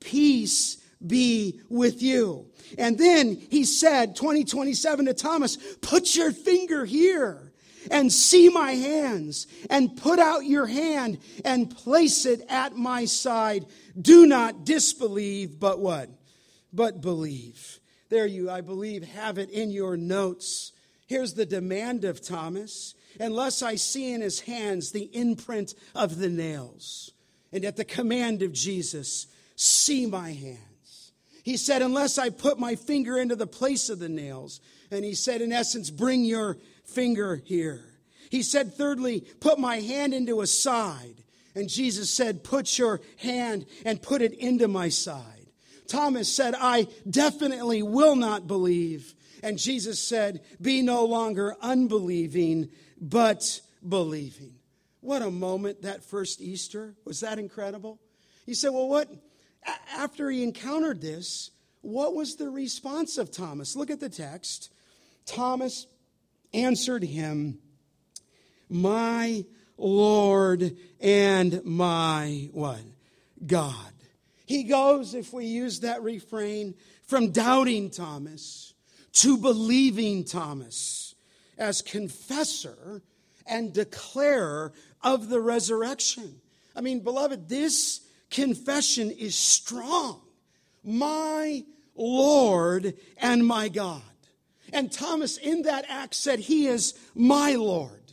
[0.00, 2.46] Peace be with you.
[2.76, 7.47] And then he said, 2027 to Thomas, put your finger here
[7.90, 13.66] and see my hands and put out your hand and place it at my side.
[14.00, 16.10] Do not disbelieve, but what?
[16.72, 17.80] But believe.
[18.08, 20.72] There you, I believe, have it in your notes.
[21.06, 26.28] Here's the demand of Thomas unless I see in his hands the imprint of the
[26.28, 27.12] nails.
[27.52, 31.12] And at the command of Jesus, see my hands.
[31.42, 34.60] He said, Unless I put my finger into the place of the nails.
[34.90, 37.84] And he said, in essence, bring your finger here.
[38.30, 41.24] He said, thirdly, put my hand into a side.
[41.54, 45.46] And Jesus said, Put your hand and put it into my side.
[45.88, 49.14] Thomas said, I definitely will not believe.
[49.42, 52.68] And Jesus said, Be no longer unbelieving,
[53.00, 54.54] but believing.
[55.00, 56.94] What a moment that first Easter.
[57.04, 57.98] Was that incredible?
[58.46, 59.08] He said, Well, what?
[59.96, 63.76] after he encountered this, what was the response of Thomas?
[63.76, 64.70] Look at the text.
[65.28, 65.86] Thomas
[66.52, 67.58] answered him,
[68.68, 69.44] My
[69.76, 72.80] Lord and my what?
[73.46, 73.92] God.
[74.46, 78.72] He goes, if we use that refrain, from doubting Thomas
[79.12, 81.14] to believing Thomas
[81.58, 83.02] as confessor
[83.46, 86.40] and declarer of the resurrection.
[86.74, 90.20] I mean, beloved, this confession is strong.
[90.84, 91.64] My
[91.94, 94.02] Lord and my God.
[94.72, 98.12] And Thomas, in that act, said, He is my Lord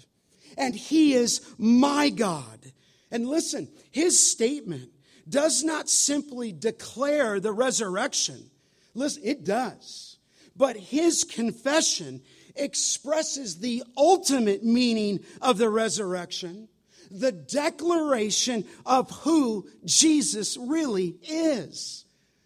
[0.58, 2.72] and He is my God.
[3.12, 4.90] And listen, his statement
[5.28, 8.50] does not simply declare the resurrection.
[8.94, 10.18] Listen, it does.
[10.56, 12.22] But his confession
[12.56, 16.68] expresses the ultimate meaning of the resurrection
[17.12, 22.06] the declaration of who Jesus really is.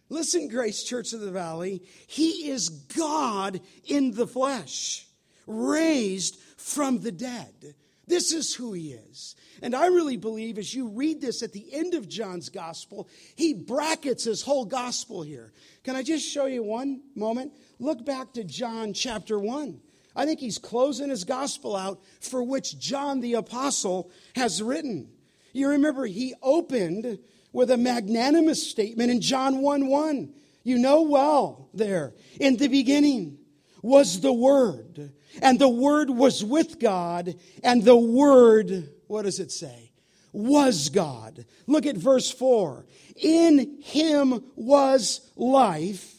[0.10, 5.08] Listen, Grace Church of the Valley, He is God in the flesh,
[5.46, 7.76] raised from the dead.
[8.08, 9.36] This is who He is.
[9.62, 13.54] And I really believe as you read this at the end of John's gospel, he
[13.54, 15.52] brackets his whole gospel here.
[15.84, 17.54] Can I just show you one moment?
[17.80, 19.80] Look back to John chapter 1.
[20.16, 25.10] I think he's closing his gospel out for which John the apostle has written.
[25.54, 27.20] You remember he opened
[27.52, 30.34] with a magnanimous statement in John 1 1.
[30.64, 32.14] You know well there.
[32.40, 33.40] In the beginning
[33.82, 39.52] was the Word, and the Word was with God, and the Word, what does it
[39.52, 39.92] say?
[40.32, 41.46] Was God.
[41.66, 42.86] Look at verse 4.
[43.16, 46.14] In him was life,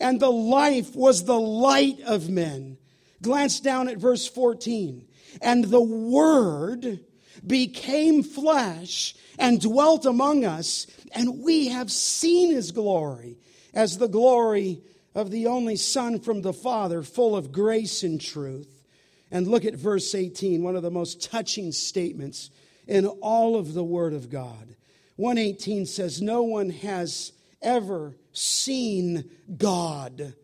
[0.00, 2.76] and the life was the light of men.
[3.22, 5.06] Glance down at verse 14.
[5.40, 7.00] And the Word
[7.46, 13.38] became flesh and dwelt among us, and we have seen his glory
[13.74, 14.82] as the glory
[15.14, 18.82] of the only Son from the Father, full of grace and truth.
[19.30, 22.50] And look at verse 18, one of the most touching statements
[22.86, 24.76] in all of the Word of God.
[25.16, 30.34] 118 says, No one has ever seen God,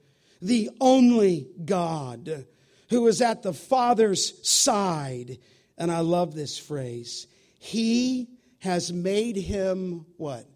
[0.41, 2.47] the only God
[2.91, 5.39] who is at the Father's side.
[5.79, 7.27] And I love this phrase.
[7.59, 8.29] He
[8.61, 10.47] has made him what?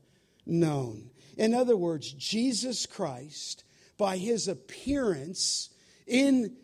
[0.46, 1.10] Known.
[1.36, 3.64] In other words, Jesus Christ,
[3.96, 5.70] by his appearance
[6.06, 6.56] in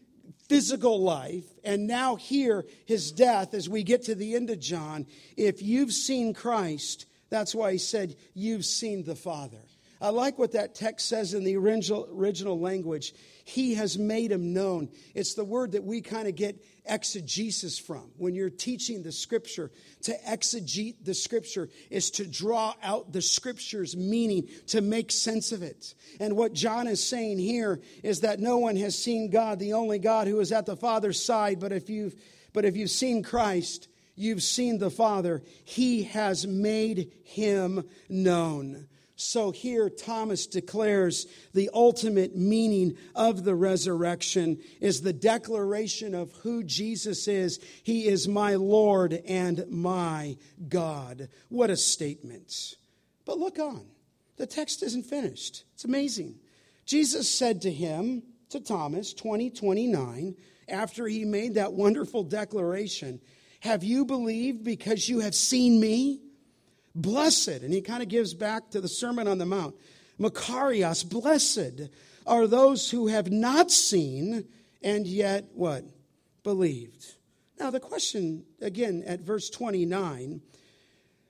[0.49, 5.07] physical life, and now here his death as we get to the end of John,
[5.37, 9.63] if you've seen Christ, that's why he said, You've seen the Father.
[10.01, 13.15] I like what that text says in the original, original language.
[13.45, 14.91] He has made him known.
[15.15, 18.11] It's the word that we kind of get exegesis from.
[18.19, 19.71] When you're teaching the scripture,
[20.03, 25.63] to exegete the scripture is to draw out the scripture's meaning, to make sense of
[25.63, 25.95] it.
[26.21, 29.99] And what John is saying here is that no one has seen God, the only
[29.99, 31.59] God who is at the Father's side.
[31.59, 32.15] But if you've,
[32.53, 35.43] but if you've seen Christ, you've seen the Father.
[35.65, 38.89] He has made him known.
[39.17, 46.63] So here, Thomas declares the ultimate meaning of the resurrection is the declaration of who
[46.63, 47.59] Jesus is.
[47.83, 50.37] He is my Lord and my
[50.69, 51.31] God.
[51.49, 52.77] What a statement.
[53.25, 53.87] But look on.
[54.37, 55.65] The text isn't finished.
[55.75, 56.35] It's amazing.
[56.85, 60.37] Jesus said to him, to Thomas, 20, 29,
[60.69, 63.21] after he made that wonderful declaration,
[63.61, 66.21] Have you believed because you have seen me?
[66.97, 69.77] Blessed, and he kind of gives back to the Sermon on the Mount.
[70.19, 71.91] Makarios, blessed
[72.27, 74.49] are those who have not seen
[74.83, 75.85] and yet what?
[76.43, 77.17] Believed.
[77.59, 80.41] Now, the question again at verse 29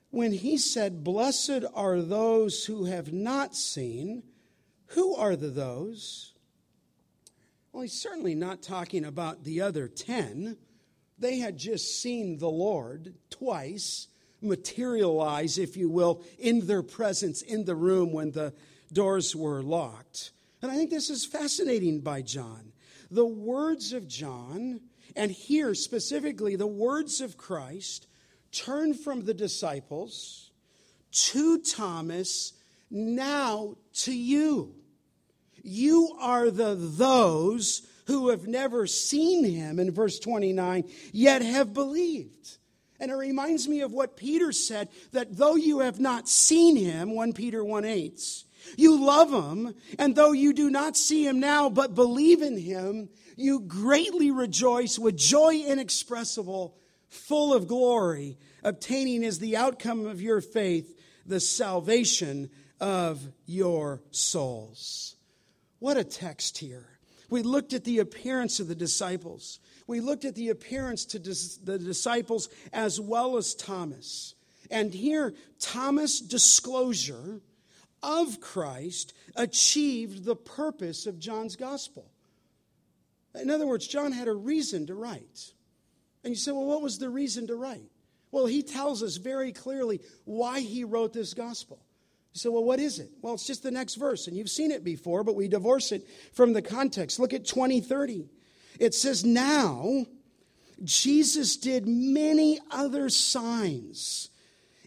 [0.09, 4.23] when he said, Blessed are those who have not seen,
[4.87, 6.33] who are the those?
[7.71, 10.57] Well, he's certainly not talking about the other 10.
[11.19, 14.07] They had just seen the Lord twice
[14.41, 18.53] materialize, if you will, in their presence in the room when the
[18.91, 20.31] doors were locked.
[20.61, 22.71] And I think this is fascinating by John.
[23.09, 24.81] The words of John,
[25.15, 28.07] and here specifically the words of Christ,
[28.51, 30.51] turn from the disciples
[31.11, 32.53] to Thomas,
[32.89, 34.75] now to you.
[35.63, 42.56] You are the those who have never seen him, in verse 29, yet have believed.
[42.99, 47.13] And it reminds me of what Peter said that though you have not seen him,
[47.13, 48.43] 1 Peter 1 8,
[48.75, 53.09] you love him, and though you do not see him now, but believe in him,
[53.35, 56.75] you greatly rejoice with joy inexpressible,
[57.07, 65.15] full of glory, obtaining as the outcome of your faith the salvation of your souls.
[65.79, 66.87] What a text here.
[67.29, 69.59] We looked at the appearance of the disciples.
[69.87, 74.35] We looked at the appearance to dis- the disciples as well as Thomas.
[74.69, 77.41] And here, Thomas' disclosure
[78.03, 82.11] of Christ achieved the purpose of John's gospel.
[83.39, 85.53] In other words, John had a reason to write.
[86.23, 87.89] And you say, well, what was the reason to write?
[88.31, 91.79] Well, he tells us very clearly why he wrote this gospel.
[92.33, 93.09] You say, well, what is it?
[93.21, 96.05] Well, it's just the next verse, and you've seen it before, but we divorce it
[96.33, 97.19] from the context.
[97.19, 98.29] Look at 2030.
[98.79, 100.05] It says, Now
[100.83, 104.29] Jesus did many other signs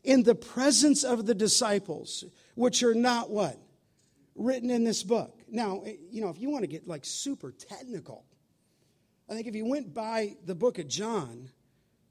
[0.05, 2.25] in the presence of the disciples,
[2.55, 3.59] which are not what?
[4.35, 5.39] Written in this book.
[5.49, 8.25] Now, eh, you know, if you want to get like super technical,
[9.29, 11.51] I think if you went by the book of John,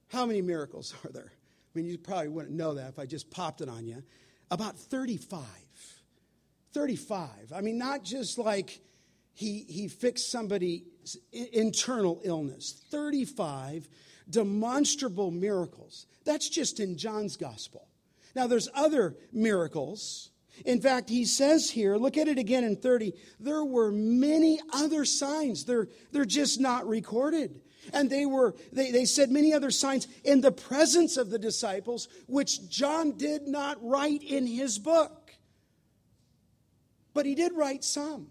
[0.09, 1.31] how many miracles are there?
[1.31, 4.03] I mean, you probably wouldn't know that if I just popped it on you.
[4.51, 5.41] About 35.
[6.73, 7.29] 35.
[7.55, 8.81] I mean, not just like
[9.33, 10.83] he, he fixed somebody's
[11.31, 12.83] internal illness.
[12.89, 13.87] 35
[14.29, 16.05] demonstrable miracles.
[16.25, 17.87] That's just in John's gospel.
[18.35, 20.29] Now, there's other miracles.
[20.65, 25.05] In fact, he says here, look at it again in 30, there were many other
[25.05, 25.65] signs.
[25.65, 27.61] They're, they're just not recorded.
[27.93, 32.07] And they were, they, they said many other signs in the presence of the disciples,
[32.27, 35.31] which John did not write in his book.
[37.13, 38.27] But he did write some.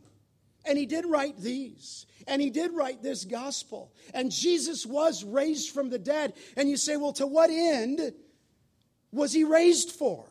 [0.68, 2.06] And he did write these.
[2.26, 3.90] And he did write this gospel.
[4.12, 6.34] And Jesus was raised from the dead.
[6.56, 8.12] And you say, well, to what end
[9.10, 10.26] was he raised for?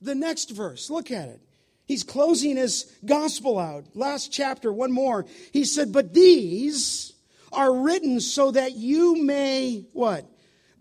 [0.00, 1.40] The next verse, look at it.
[1.86, 3.84] He's closing his gospel out.
[3.94, 5.26] Last chapter, one more.
[5.52, 7.12] He said, But these
[7.52, 10.26] are written so that you may, what?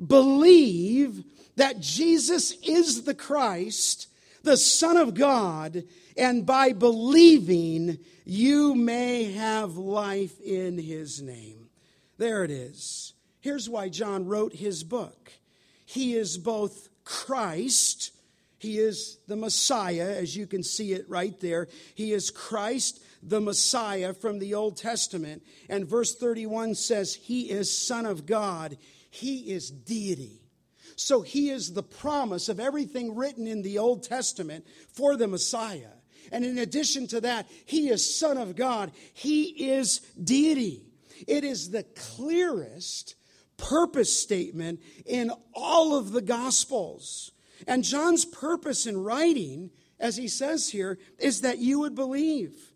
[0.06, 1.24] Believe
[1.58, 4.08] that Jesus is the Christ,
[4.44, 5.84] the Son of God,
[6.18, 11.70] and by believing, you may have life in his name.
[12.18, 13.14] There it is.
[13.42, 15.32] Here's why John wrote his book.
[15.86, 18.12] He is both Christ,
[18.58, 21.68] he is the Messiah, as you can see it right there.
[21.96, 25.44] He is Christ, the Messiah from the Old Testament.
[25.68, 28.78] And verse 31 says, He is Son of God,
[29.10, 30.44] He is deity.
[30.96, 35.93] So he is the promise of everything written in the Old Testament for the Messiah.
[36.34, 40.84] And in addition to that, he is Son of God, he is deity.
[41.26, 43.16] It is the clearest
[43.56, 47.32] purpose statement in all of the Gospels.
[47.66, 49.70] And John's purpose in writing
[50.04, 52.74] as he says here, is that you would believe.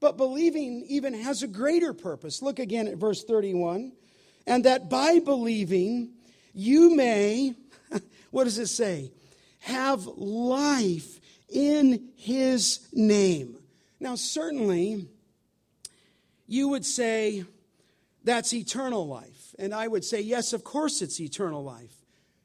[0.00, 2.40] But believing even has a greater purpose.
[2.40, 3.92] Look again at verse 31.
[4.46, 6.14] And that by believing,
[6.54, 7.54] you may,
[8.30, 9.12] what does it say?
[9.60, 11.19] Have life
[11.50, 13.56] in his name.
[13.98, 15.06] Now, certainly,
[16.46, 17.44] you would say
[18.24, 19.54] that's eternal life.
[19.58, 21.94] And I would say, yes, of course it's eternal life.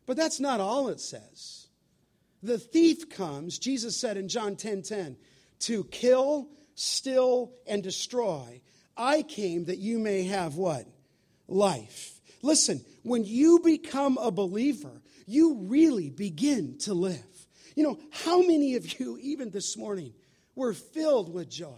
[0.06, 1.68] But that's not all it says.
[2.44, 5.18] The thief comes, Jesus said in John 10 10,
[5.62, 8.62] to kill, steal, and destroy.
[8.96, 10.86] I came that you may have what?
[11.48, 12.20] Life.
[12.42, 17.24] Listen, when you become a believer, you really begin to live.
[17.76, 20.14] You know, how many of you, even this morning,
[20.56, 21.78] were filled with joy?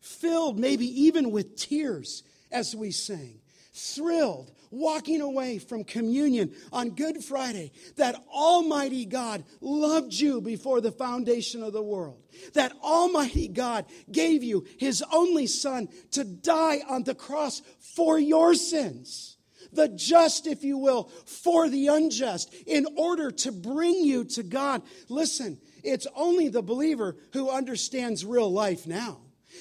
[0.00, 3.40] Filled maybe even with tears as we sang,
[3.72, 10.90] thrilled, walking away from communion on Good Friday, that Almighty God loved you before the
[10.90, 12.20] foundation of the world,
[12.54, 18.54] that Almighty God gave you His only Son to die on the cross for your
[18.54, 19.31] sins.
[19.72, 24.82] The just, if you will, for the unjust, in order to bring you to God.
[25.08, 29.18] Listen, it's only the believer who understands real life now.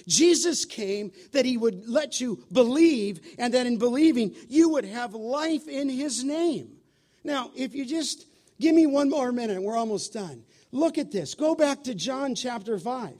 [0.07, 5.13] Jesus came that he would let you believe, and that in believing, you would have
[5.13, 6.77] life in his name.
[7.23, 8.25] Now, if you just
[8.59, 10.43] give me one more minute, we're almost done.
[10.71, 11.35] Look at this.
[11.35, 13.13] Go back to John chapter 5.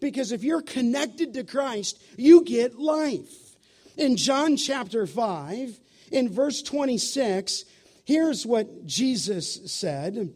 [0.00, 3.56] Because if you're connected to Christ, you get life.
[3.96, 5.78] In John chapter 5,
[6.12, 7.64] in verse 26,
[8.04, 10.34] here's what Jesus said.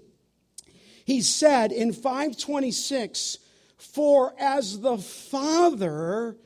[1.04, 3.38] He said in 526,
[3.78, 6.36] for as the Father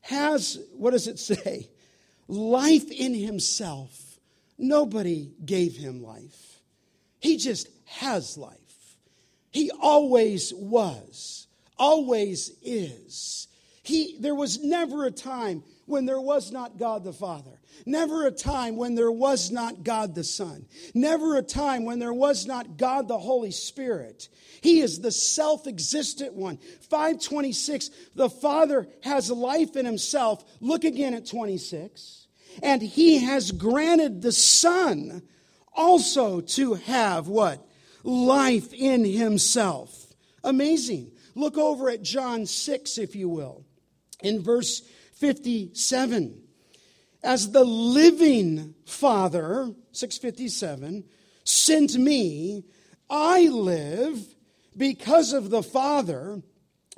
[0.00, 1.70] has, what does it say?
[2.26, 4.18] Life in himself.
[4.58, 6.60] Nobody gave him life.
[7.20, 8.56] He just has life.
[9.50, 11.46] He always was,
[11.78, 13.48] always is.
[13.82, 17.59] He, there was never a time when there was not God the Father.
[17.86, 20.66] Never a time when there was not God the Son.
[20.94, 24.28] Never a time when there was not God the Holy Spirit.
[24.60, 26.58] He is the self existent one.
[26.80, 30.44] 526, the Father has life in himself.
[30.60, 32.26] Look again at 26.
[32.62, 35.22] And he has granted the Son
[35.72, 37.66] also to have what?
[38.02, 40.14] Life in himself.
[40.42, 41.12] Amazing.
[41.34, 43.64] Look over at John 6, if you will,
[44.22, 44.82] in verse
[45.14, 46.42] 57.
[47.22, 51.04] As the living Father, 657,
[51.44, 52.64] sent me,
[53.08, 54.34] I live
[54.76, 56.42] because of the Father.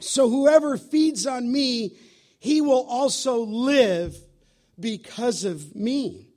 [0.01, 1.97] So whoever feeds on me,
[2.39, 4.17] he will also live
[4.79, 6.29] because of me.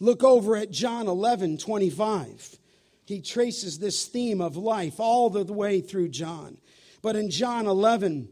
[0.00, 2.58] Look over at John 11, 25.
[3.06, 6.58] He traces this theme of life all the way through John.
[7.02, 8.28] But in John 11,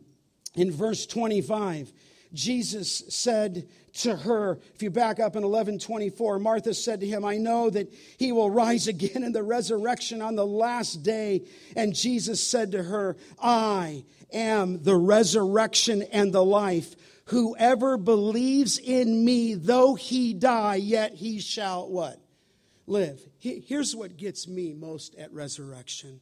[0.55, 1.93] in verse 25,
[2.33, 7.37] Jesus said to her, if you back up in 1124, Martha said to him, I
[7.37, 11.43] know that he will rise again in the resurrection on the last day.
[11.77, 16.95] And Jesus said to her, I am the resurrection and the life.
[17.27, 22.19] Whoever believes in me, though he die, yet he shall what?
[22.87, 23.21] Live.
[23.39, 26.21] Here's what gets me most at resurrection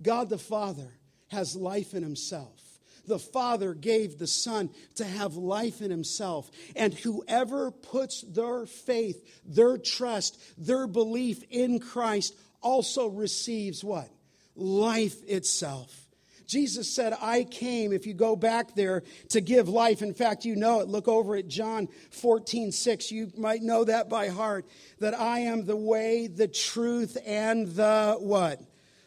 [0.00, 0.94] God the Father
[1.28, 2.67] has life in himself
[3.08, 6.50] the Father gave the Son to have life in Himself.
[6.76, 14.08] And whoever puts their faith, their trust, their belief in Christ also receives what?
[14.54, 16.08] Life itself.
[16.48, 20.00] Jesus said, I came, if you go back there, to give life.
[20.00, 20.88] In fact, you know it.
[20.88, 23.12] Look over at John 14, 6.
[23.12, 24.66] You might know that by heart.
[24.98, 28.62] That I am the way, the truth, and the what?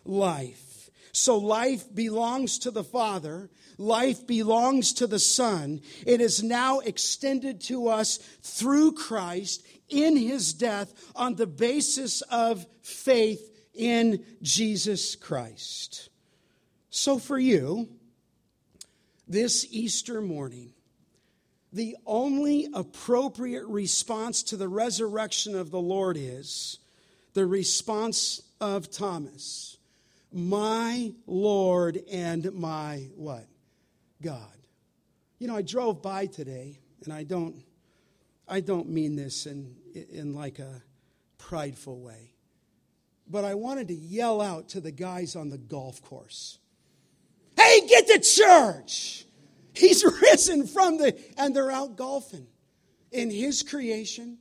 [0.05, 0.91] Life.
[1.13, 5.81] So life belongs to the Father life belongs to the Son.
[6.05, 12.65] It is now extended to us through Christ in his death on the basis of
[12.81, 16.09] faith in Jesus Christ.
[16.89, 17.89] So, for you,
[19.27, 20.73] this Easter morning,
[21.71, 26.79] the only appropriate response to the resurrection of the Lord is
[27.33, 29.77] the response of Thomas
[30.33, 33.47] My Lord and my what?
[34.21, 34.57] God.
[35.39, 37.63] You know, I drove by today, and I don't,
[38.47, 40.81] I don't mean this in, in like a
[41.37, 42.33] prideful way,
[43.27, 46.59] but I wanted to yell out to the guys on the golf course
[47.61, 49.25] Hey, get to church!
[49.73, 52.47] He's risen from the, and they're out golfing
[53.11, 54.37] in His creation,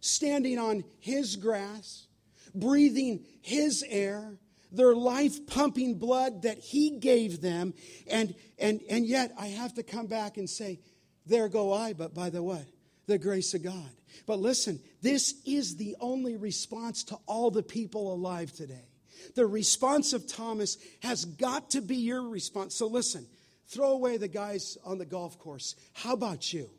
[0.00, 2.06] standing on His grass,
[2.54, 4.38] breathing His air.
[4.72, 7.74] Their life pumping blood that he gave them.
[8.08, 10.80] And, and, and yet I have to come back and say,
[11.26, 12.64] there go I, but by the what?
[13.06, 13.90] The grace of God.
[14.26, 18.88] But listen, this is the only response to all the people alive today.
[19.34, 22.74] The response of Thomas has got to be your response.
[22.74, 23.26] So listen,
[23.68, 25.76] throw away the guys on the golf course.
[25.92, 26.70] How about you?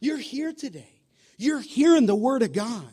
[0.00, 0.92] You're here today.
[1.36, 2.92] You're hearing the word of God.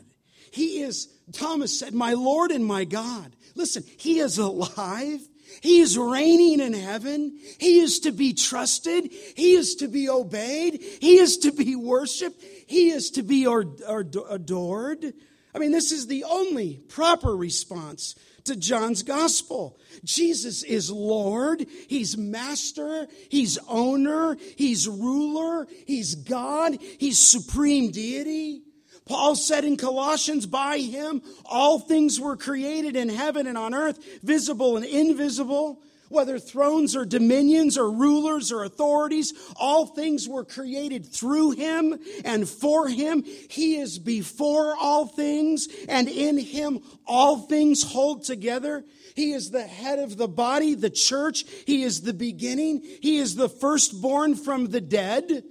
[0.51, 3.35] He is, Thomas said, my Lord and my God.
[3.55, 5.21] Listen, he is alive.
[5.61, 7.39] He is reigning in heaven.
[7.59, 9.11] He is to be trusted.
[9.11, 10.81] He is to be obeyed.
[10.99, 12.43] He is to be worshiped.
[12.67, 15.13] He is to be adored.
[15.53, 19.79] I mean, this is the only proper response to John's gospel.
[20.03, 28.61] Jesus is Lord, He's Master, He's Owner, He's Ruler, He's God, He's Supreme Deity.
[29.05, 33.99] Paul said in Colossians, by him all things were created in heaven and on earth,
[34.23, 35.81] visible and invisible.
[36.09, 42.47] Whether thrones or dominions or rulers or authorities, all things were created through him and
[42.47, 43.23] for him.
[43.23, 48.85] He is before all things, and in him all things hold together.
[49.15, 51.43] He is the head of the body, the church.
[51.65, 52.83] He is the beginning.
[53.01, 55.43] He is the firstborn from the dead.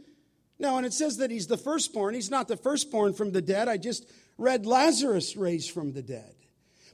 [0.59, 3.69] Now, when it says that he's the firstborn, he's not the firstborn from the dead.
[3.69, 6.35] I just read Lazarus raised from the dead.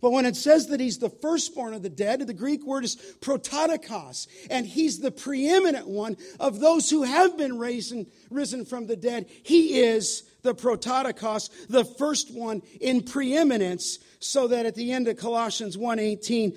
[0.01, 2.97] But when it says that he's the firstborn of the dead, the Greek word is
[3.21, 8.87] prototokos, and he's the preeminent one of those who have been raised and risen from
[8.87, 9.27] the dead.
[9.43, 15.19] He is the prototokos, the first one in preeminence, so that at the end of
[15.19, 16.57] Colossians 1:18,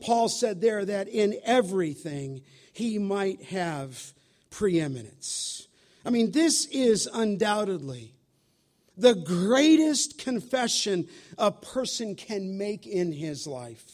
[0.00, 2.42] Paul said there that in everything
[2.72, 4.12] he might have
[4.50, 5.55] preeminence.
[6.06, 8.16] I mean, this is undoubtedly
[8.96, 13.84] the greatest confession a person can make in his life.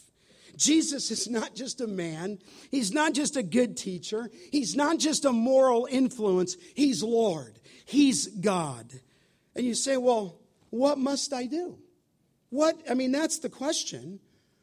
[0.57, 2.39] Jesus is not just a man.
[2.71, 4.31] He's not just a good teacher.
[4.51, 6.57] He's not just a moral influence.
[6.75, 7.59] He's Lord.
[7.85, 8.93] He's God.
[9.57, 10.39] And you say, well,
[10.71, 11.79] what must I do?
[12.51, 14.21] What, I mean, that's the question.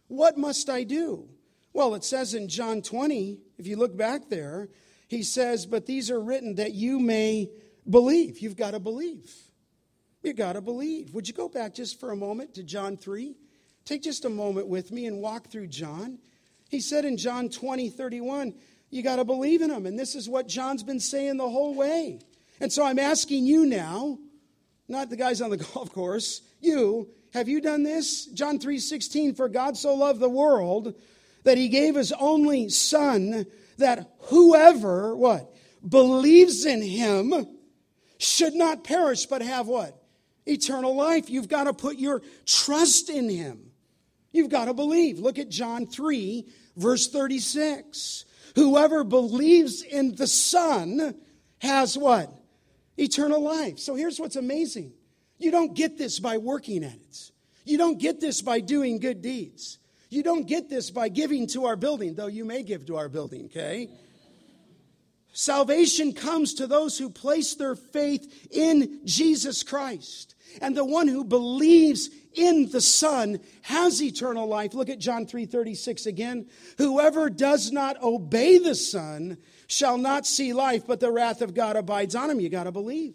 [0.07, 1.27] What must I do?
[1.73, 4.69] Well, it says in John 20, if you look back there,
[5.09, 7.49] he says, but these are written that you may
[7.89, 8.39] believe.
[8.39, 9.33] You've got to believe.
[10.21, 11.15] You've got to believe.
[11.15, 13.35] Would you go back just for a moment to John 3?
[13.85, 16.19] Take just a moment with me and walk through John.
[16.69, 18.53] He said in John 20, 31,
[18.91, 19.87] you got to believe in him.
[19.87, 22.19] And this is what John's been saying the whole way.
[22.59, 24.19] And so I'm asking you now,
[24.87, 28.27] not the guys on the golf course, you, have you done this?
[28.27, 30.93] John 3, 16, for God so loved the world
[31.45, 33.47] that he gave his only son
[33.79, 35.53] that whoever, what?
[35.87, 37.33] Believes in him
[38.17, 39.99] should not perish but have what?
[40.49, 41.29] eternal life.
[41.29, 43.71] You've got to put your trust in him.
[44.31, 45.19] You've got to believe.
[45.19, 48.25] Look at John 3, verse 36.
[48.55, 51.15] Whoever believes in the Son
[51.59, 52.31] has what?
[52.97, 53.79] Eternal life.
[53.79, 54.93] So here's what's amazing
[55.37, 57.31] you don't get this by working at it,
[57.65, 59.77] you don't get this by doing good deeds.
[60.09, 63.09] You don't get this by giving to our building, though you may give to our
[63.09, 63.89] building, okay?
[65.31, 70.35] Salvation comes to those who place their faith in Jesus Christ.
[70.61, 74.73] And the one who believes in the Son has eternal life.
[74.73, 76.47] Look at John 3:36 again.
[76.79, 79.37] Whoever does not obey the Son
[79.67, 82.39] shall not see life, but the wrath of God abides on him.
[82.39, 83.13] You got to believe.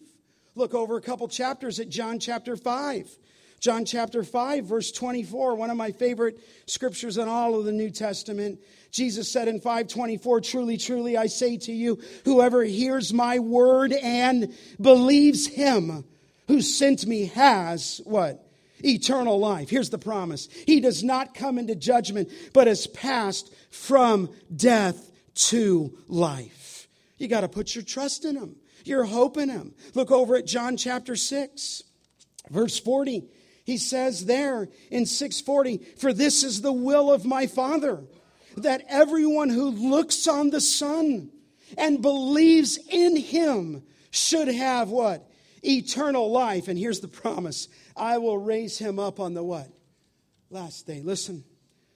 [0.54, 3.18] Look over a couple chapters at John chapter 5.
[3.64, 7.88] John chapter 5, verse 24, one of my favorite scriptures in all of the New
[7.88, 8.60] Testament.
[8.90, 14.54] Jesus said in 524, Truly, truly, I say to you, whoever hears my word and
[14.78, 16.04] believes him
[16.46, 18.46] who sent me has what?
[18.84, 19.70] Eternal life.
[19.70, 25.10] Here's the promise He does not come into judgment, but has passed from death
[25.46, 26.86] to life.
[27.16, 29.72] You got to put your trust in Him, your hope in Him.
[29.94, 31.82] Look over at John chapter 6,
[32.50, 33.30] verse 40.
[33.64, 38.04] He says there in 640, For this is the will of my Father,
[38.56, 41.30] that everyone who looks on the Son
[41.76, 45.28] and believes in Him should have what?
[45.64, 46.68] eternal life.
[46.68, 49.68] And here's the promise I will raise him up on the what?
[50.50, 51.00] Last day.
[51.02, 51.44] Listen,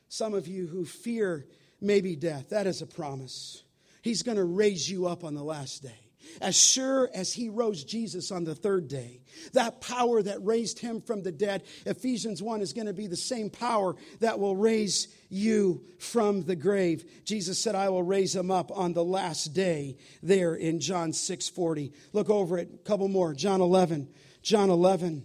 [0.09, 1.47] some of you who fear
[1.81, 3.63] maybe death, that is a promise.
[4.03, 6.08] He's going to raise you up on the last day.
[6.41, 9.21] As sure as he rose Jesus on the third day,
[9.53, 13.17] that power that raised him from the dead, Ephesians 1 is going to be the
[13.17, 17.05] same power that will raise you from the grave.
[17.25, 21.93] Jesus said, I will raise him up on the last day there in John 6:40.
[22.13, 23.35] Look over it, a couple more.
[23.35, 24.09] John 11.
[24.43, 25.25] John 11.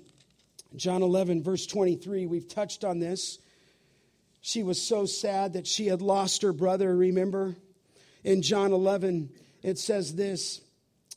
[0.75, 2.25] John 11, verse 23.
[2.25, 3.37] We've touched on this.
[4.41, 7.55] She was so sad that she had lost her brother, remember?
[8.23, 9.29] In John 11,
[9.61, 10.61] it says this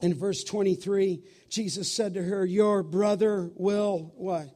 [0.01, 4.49] in verse 23 Jesus said to her, Your brother will what?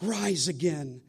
[0.00, 1.02] Rise again.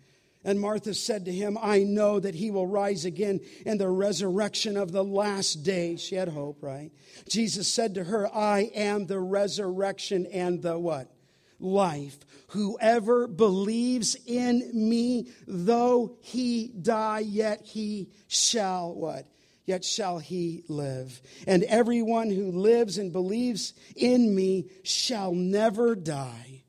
[0.43, 4.77] And Martha said to him, I know that he will rise again in the resurrection
[4.77, 5.97] of the last day.
[5.97, 6.91] She had hope, right?
[7.27, 11.11] Jesus said to her, I am the resurrection and the what?
[11.59, 12.19] Life.
[12.49, 19.27] Whoever believes in me, though he die, yet he shall what?
[19.69, 21.21] Yet shall he live.
[21.45, 26.63] And everyone who lives and believes in me shall never die.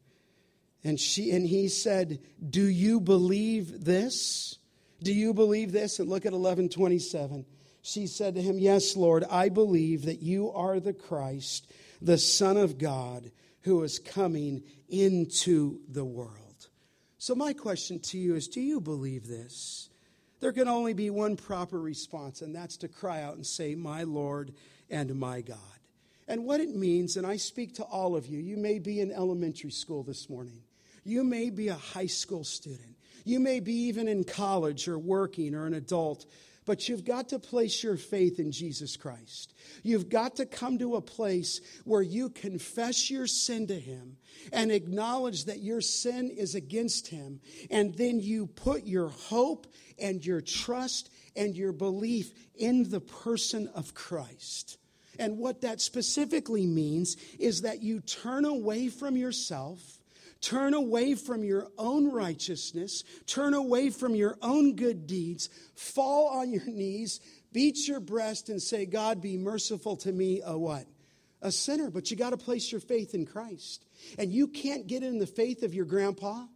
[0.84, 4.58] And she and he said, "Do you believe this?
[5.02, 7.46] Do you believe this?" And look at 1127.
[7.80, 11.66] She said to him, "Yes, Lord, I believe that you are the Christ,
[12.02, 13.32] the Son of God,
[13.62, 16.68] who is coming into the world."
[17.16, 19.89] So my question to you is, do you believe this?
[20.40, 24.02] There can only be one proper response, and that's to cry out and say, "My
[24.02, 24.54] Lord
[24.88, 25.58] and my God."
[26.26, 29.10] And what it means, and I speak to all of you, you may be in
[29.10, 30.62] elementary school this morning.
[31.04, 32.96] You may be a high school student.
[33.24, 36.24] You may be even in college or working or an adult,
[36.70, 39.54] but you've got to place your faith in Jesus Christ.
[39.82, 44.18] You've got to come to a place where you confess your sin to Him
[44.52, 47.40] and acknowledge that your sin is against Him.
[47.72, 49.66] And then you put your hope
[49.98, 54.78] and your trust and your belief in the person of Christ.
[55.18, 59.99] And what that specifically means is that you turn away from yourself
[60.40, 63.04] Turn away from your own righteousness.
[63.26, 65.50] Turn away from your own good deeds.
[65.74, 67.20] Fall on your knees,
[67.52, 70.86] beat your breast, and say, God, be merciful to me, a what?
[71.42, 71.90] A sinner.
[71.90, 73.84] But you got to place your faith in Christ.
[74.18, 76.46] And you can't get in the faith of your grandpa.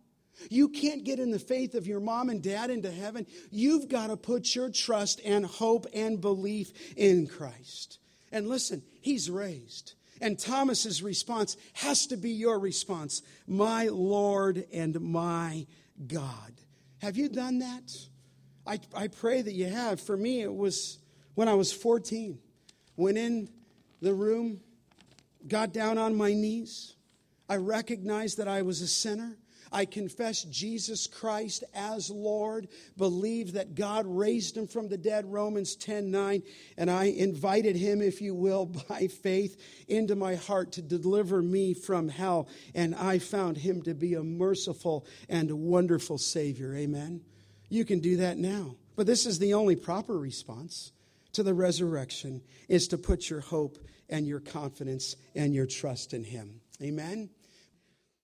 [0.50, 3.26] You can't get in the faith of your mom and dad into heaven.
[3.50, 7.98] You've got to put your trust and hope and belief in Christ.
[8.32, 9.94] And listen, he's raised.
[10.20, 15.66] And Thomas's response has to be your response My Lord and my
[16.06, 16.52] God.
[16.98, 17.92] Have you done that?
[18.66, 20.00] I, I pray that you have.
[20.00, 20.98] For me, it was
[21.34, 22.38] when I was 14.
[22.96, 23.48] Went in
[24.00, 24.60] the room,
[25.48, 26.94] got down on my knees.
[27.48, 29.36] I recognized that I was a sinner.
[29.74, 35.74] I confess Jesus Christ as Lord, believe that God raised him from the dead, Romans
[35.74, 36.42] 10 9,
[36.78, 41.74] and I invited him, if you will, by faith into my heart to deliver me
[41.74, 42.48] from hell.
[42.72, 46.72] And I found him to be a merciful and wonderful Savior.
[46.76, 47.22] Amen.
[47.68, 48.76] You can do that now.
[48.94, 50.92] But this is the only proper response
[51.32, 56.22] to the resurrection is to put your hope and your confidence and your trust in
[56.22, 56.60] him.
[56.80, 57.28] Amen.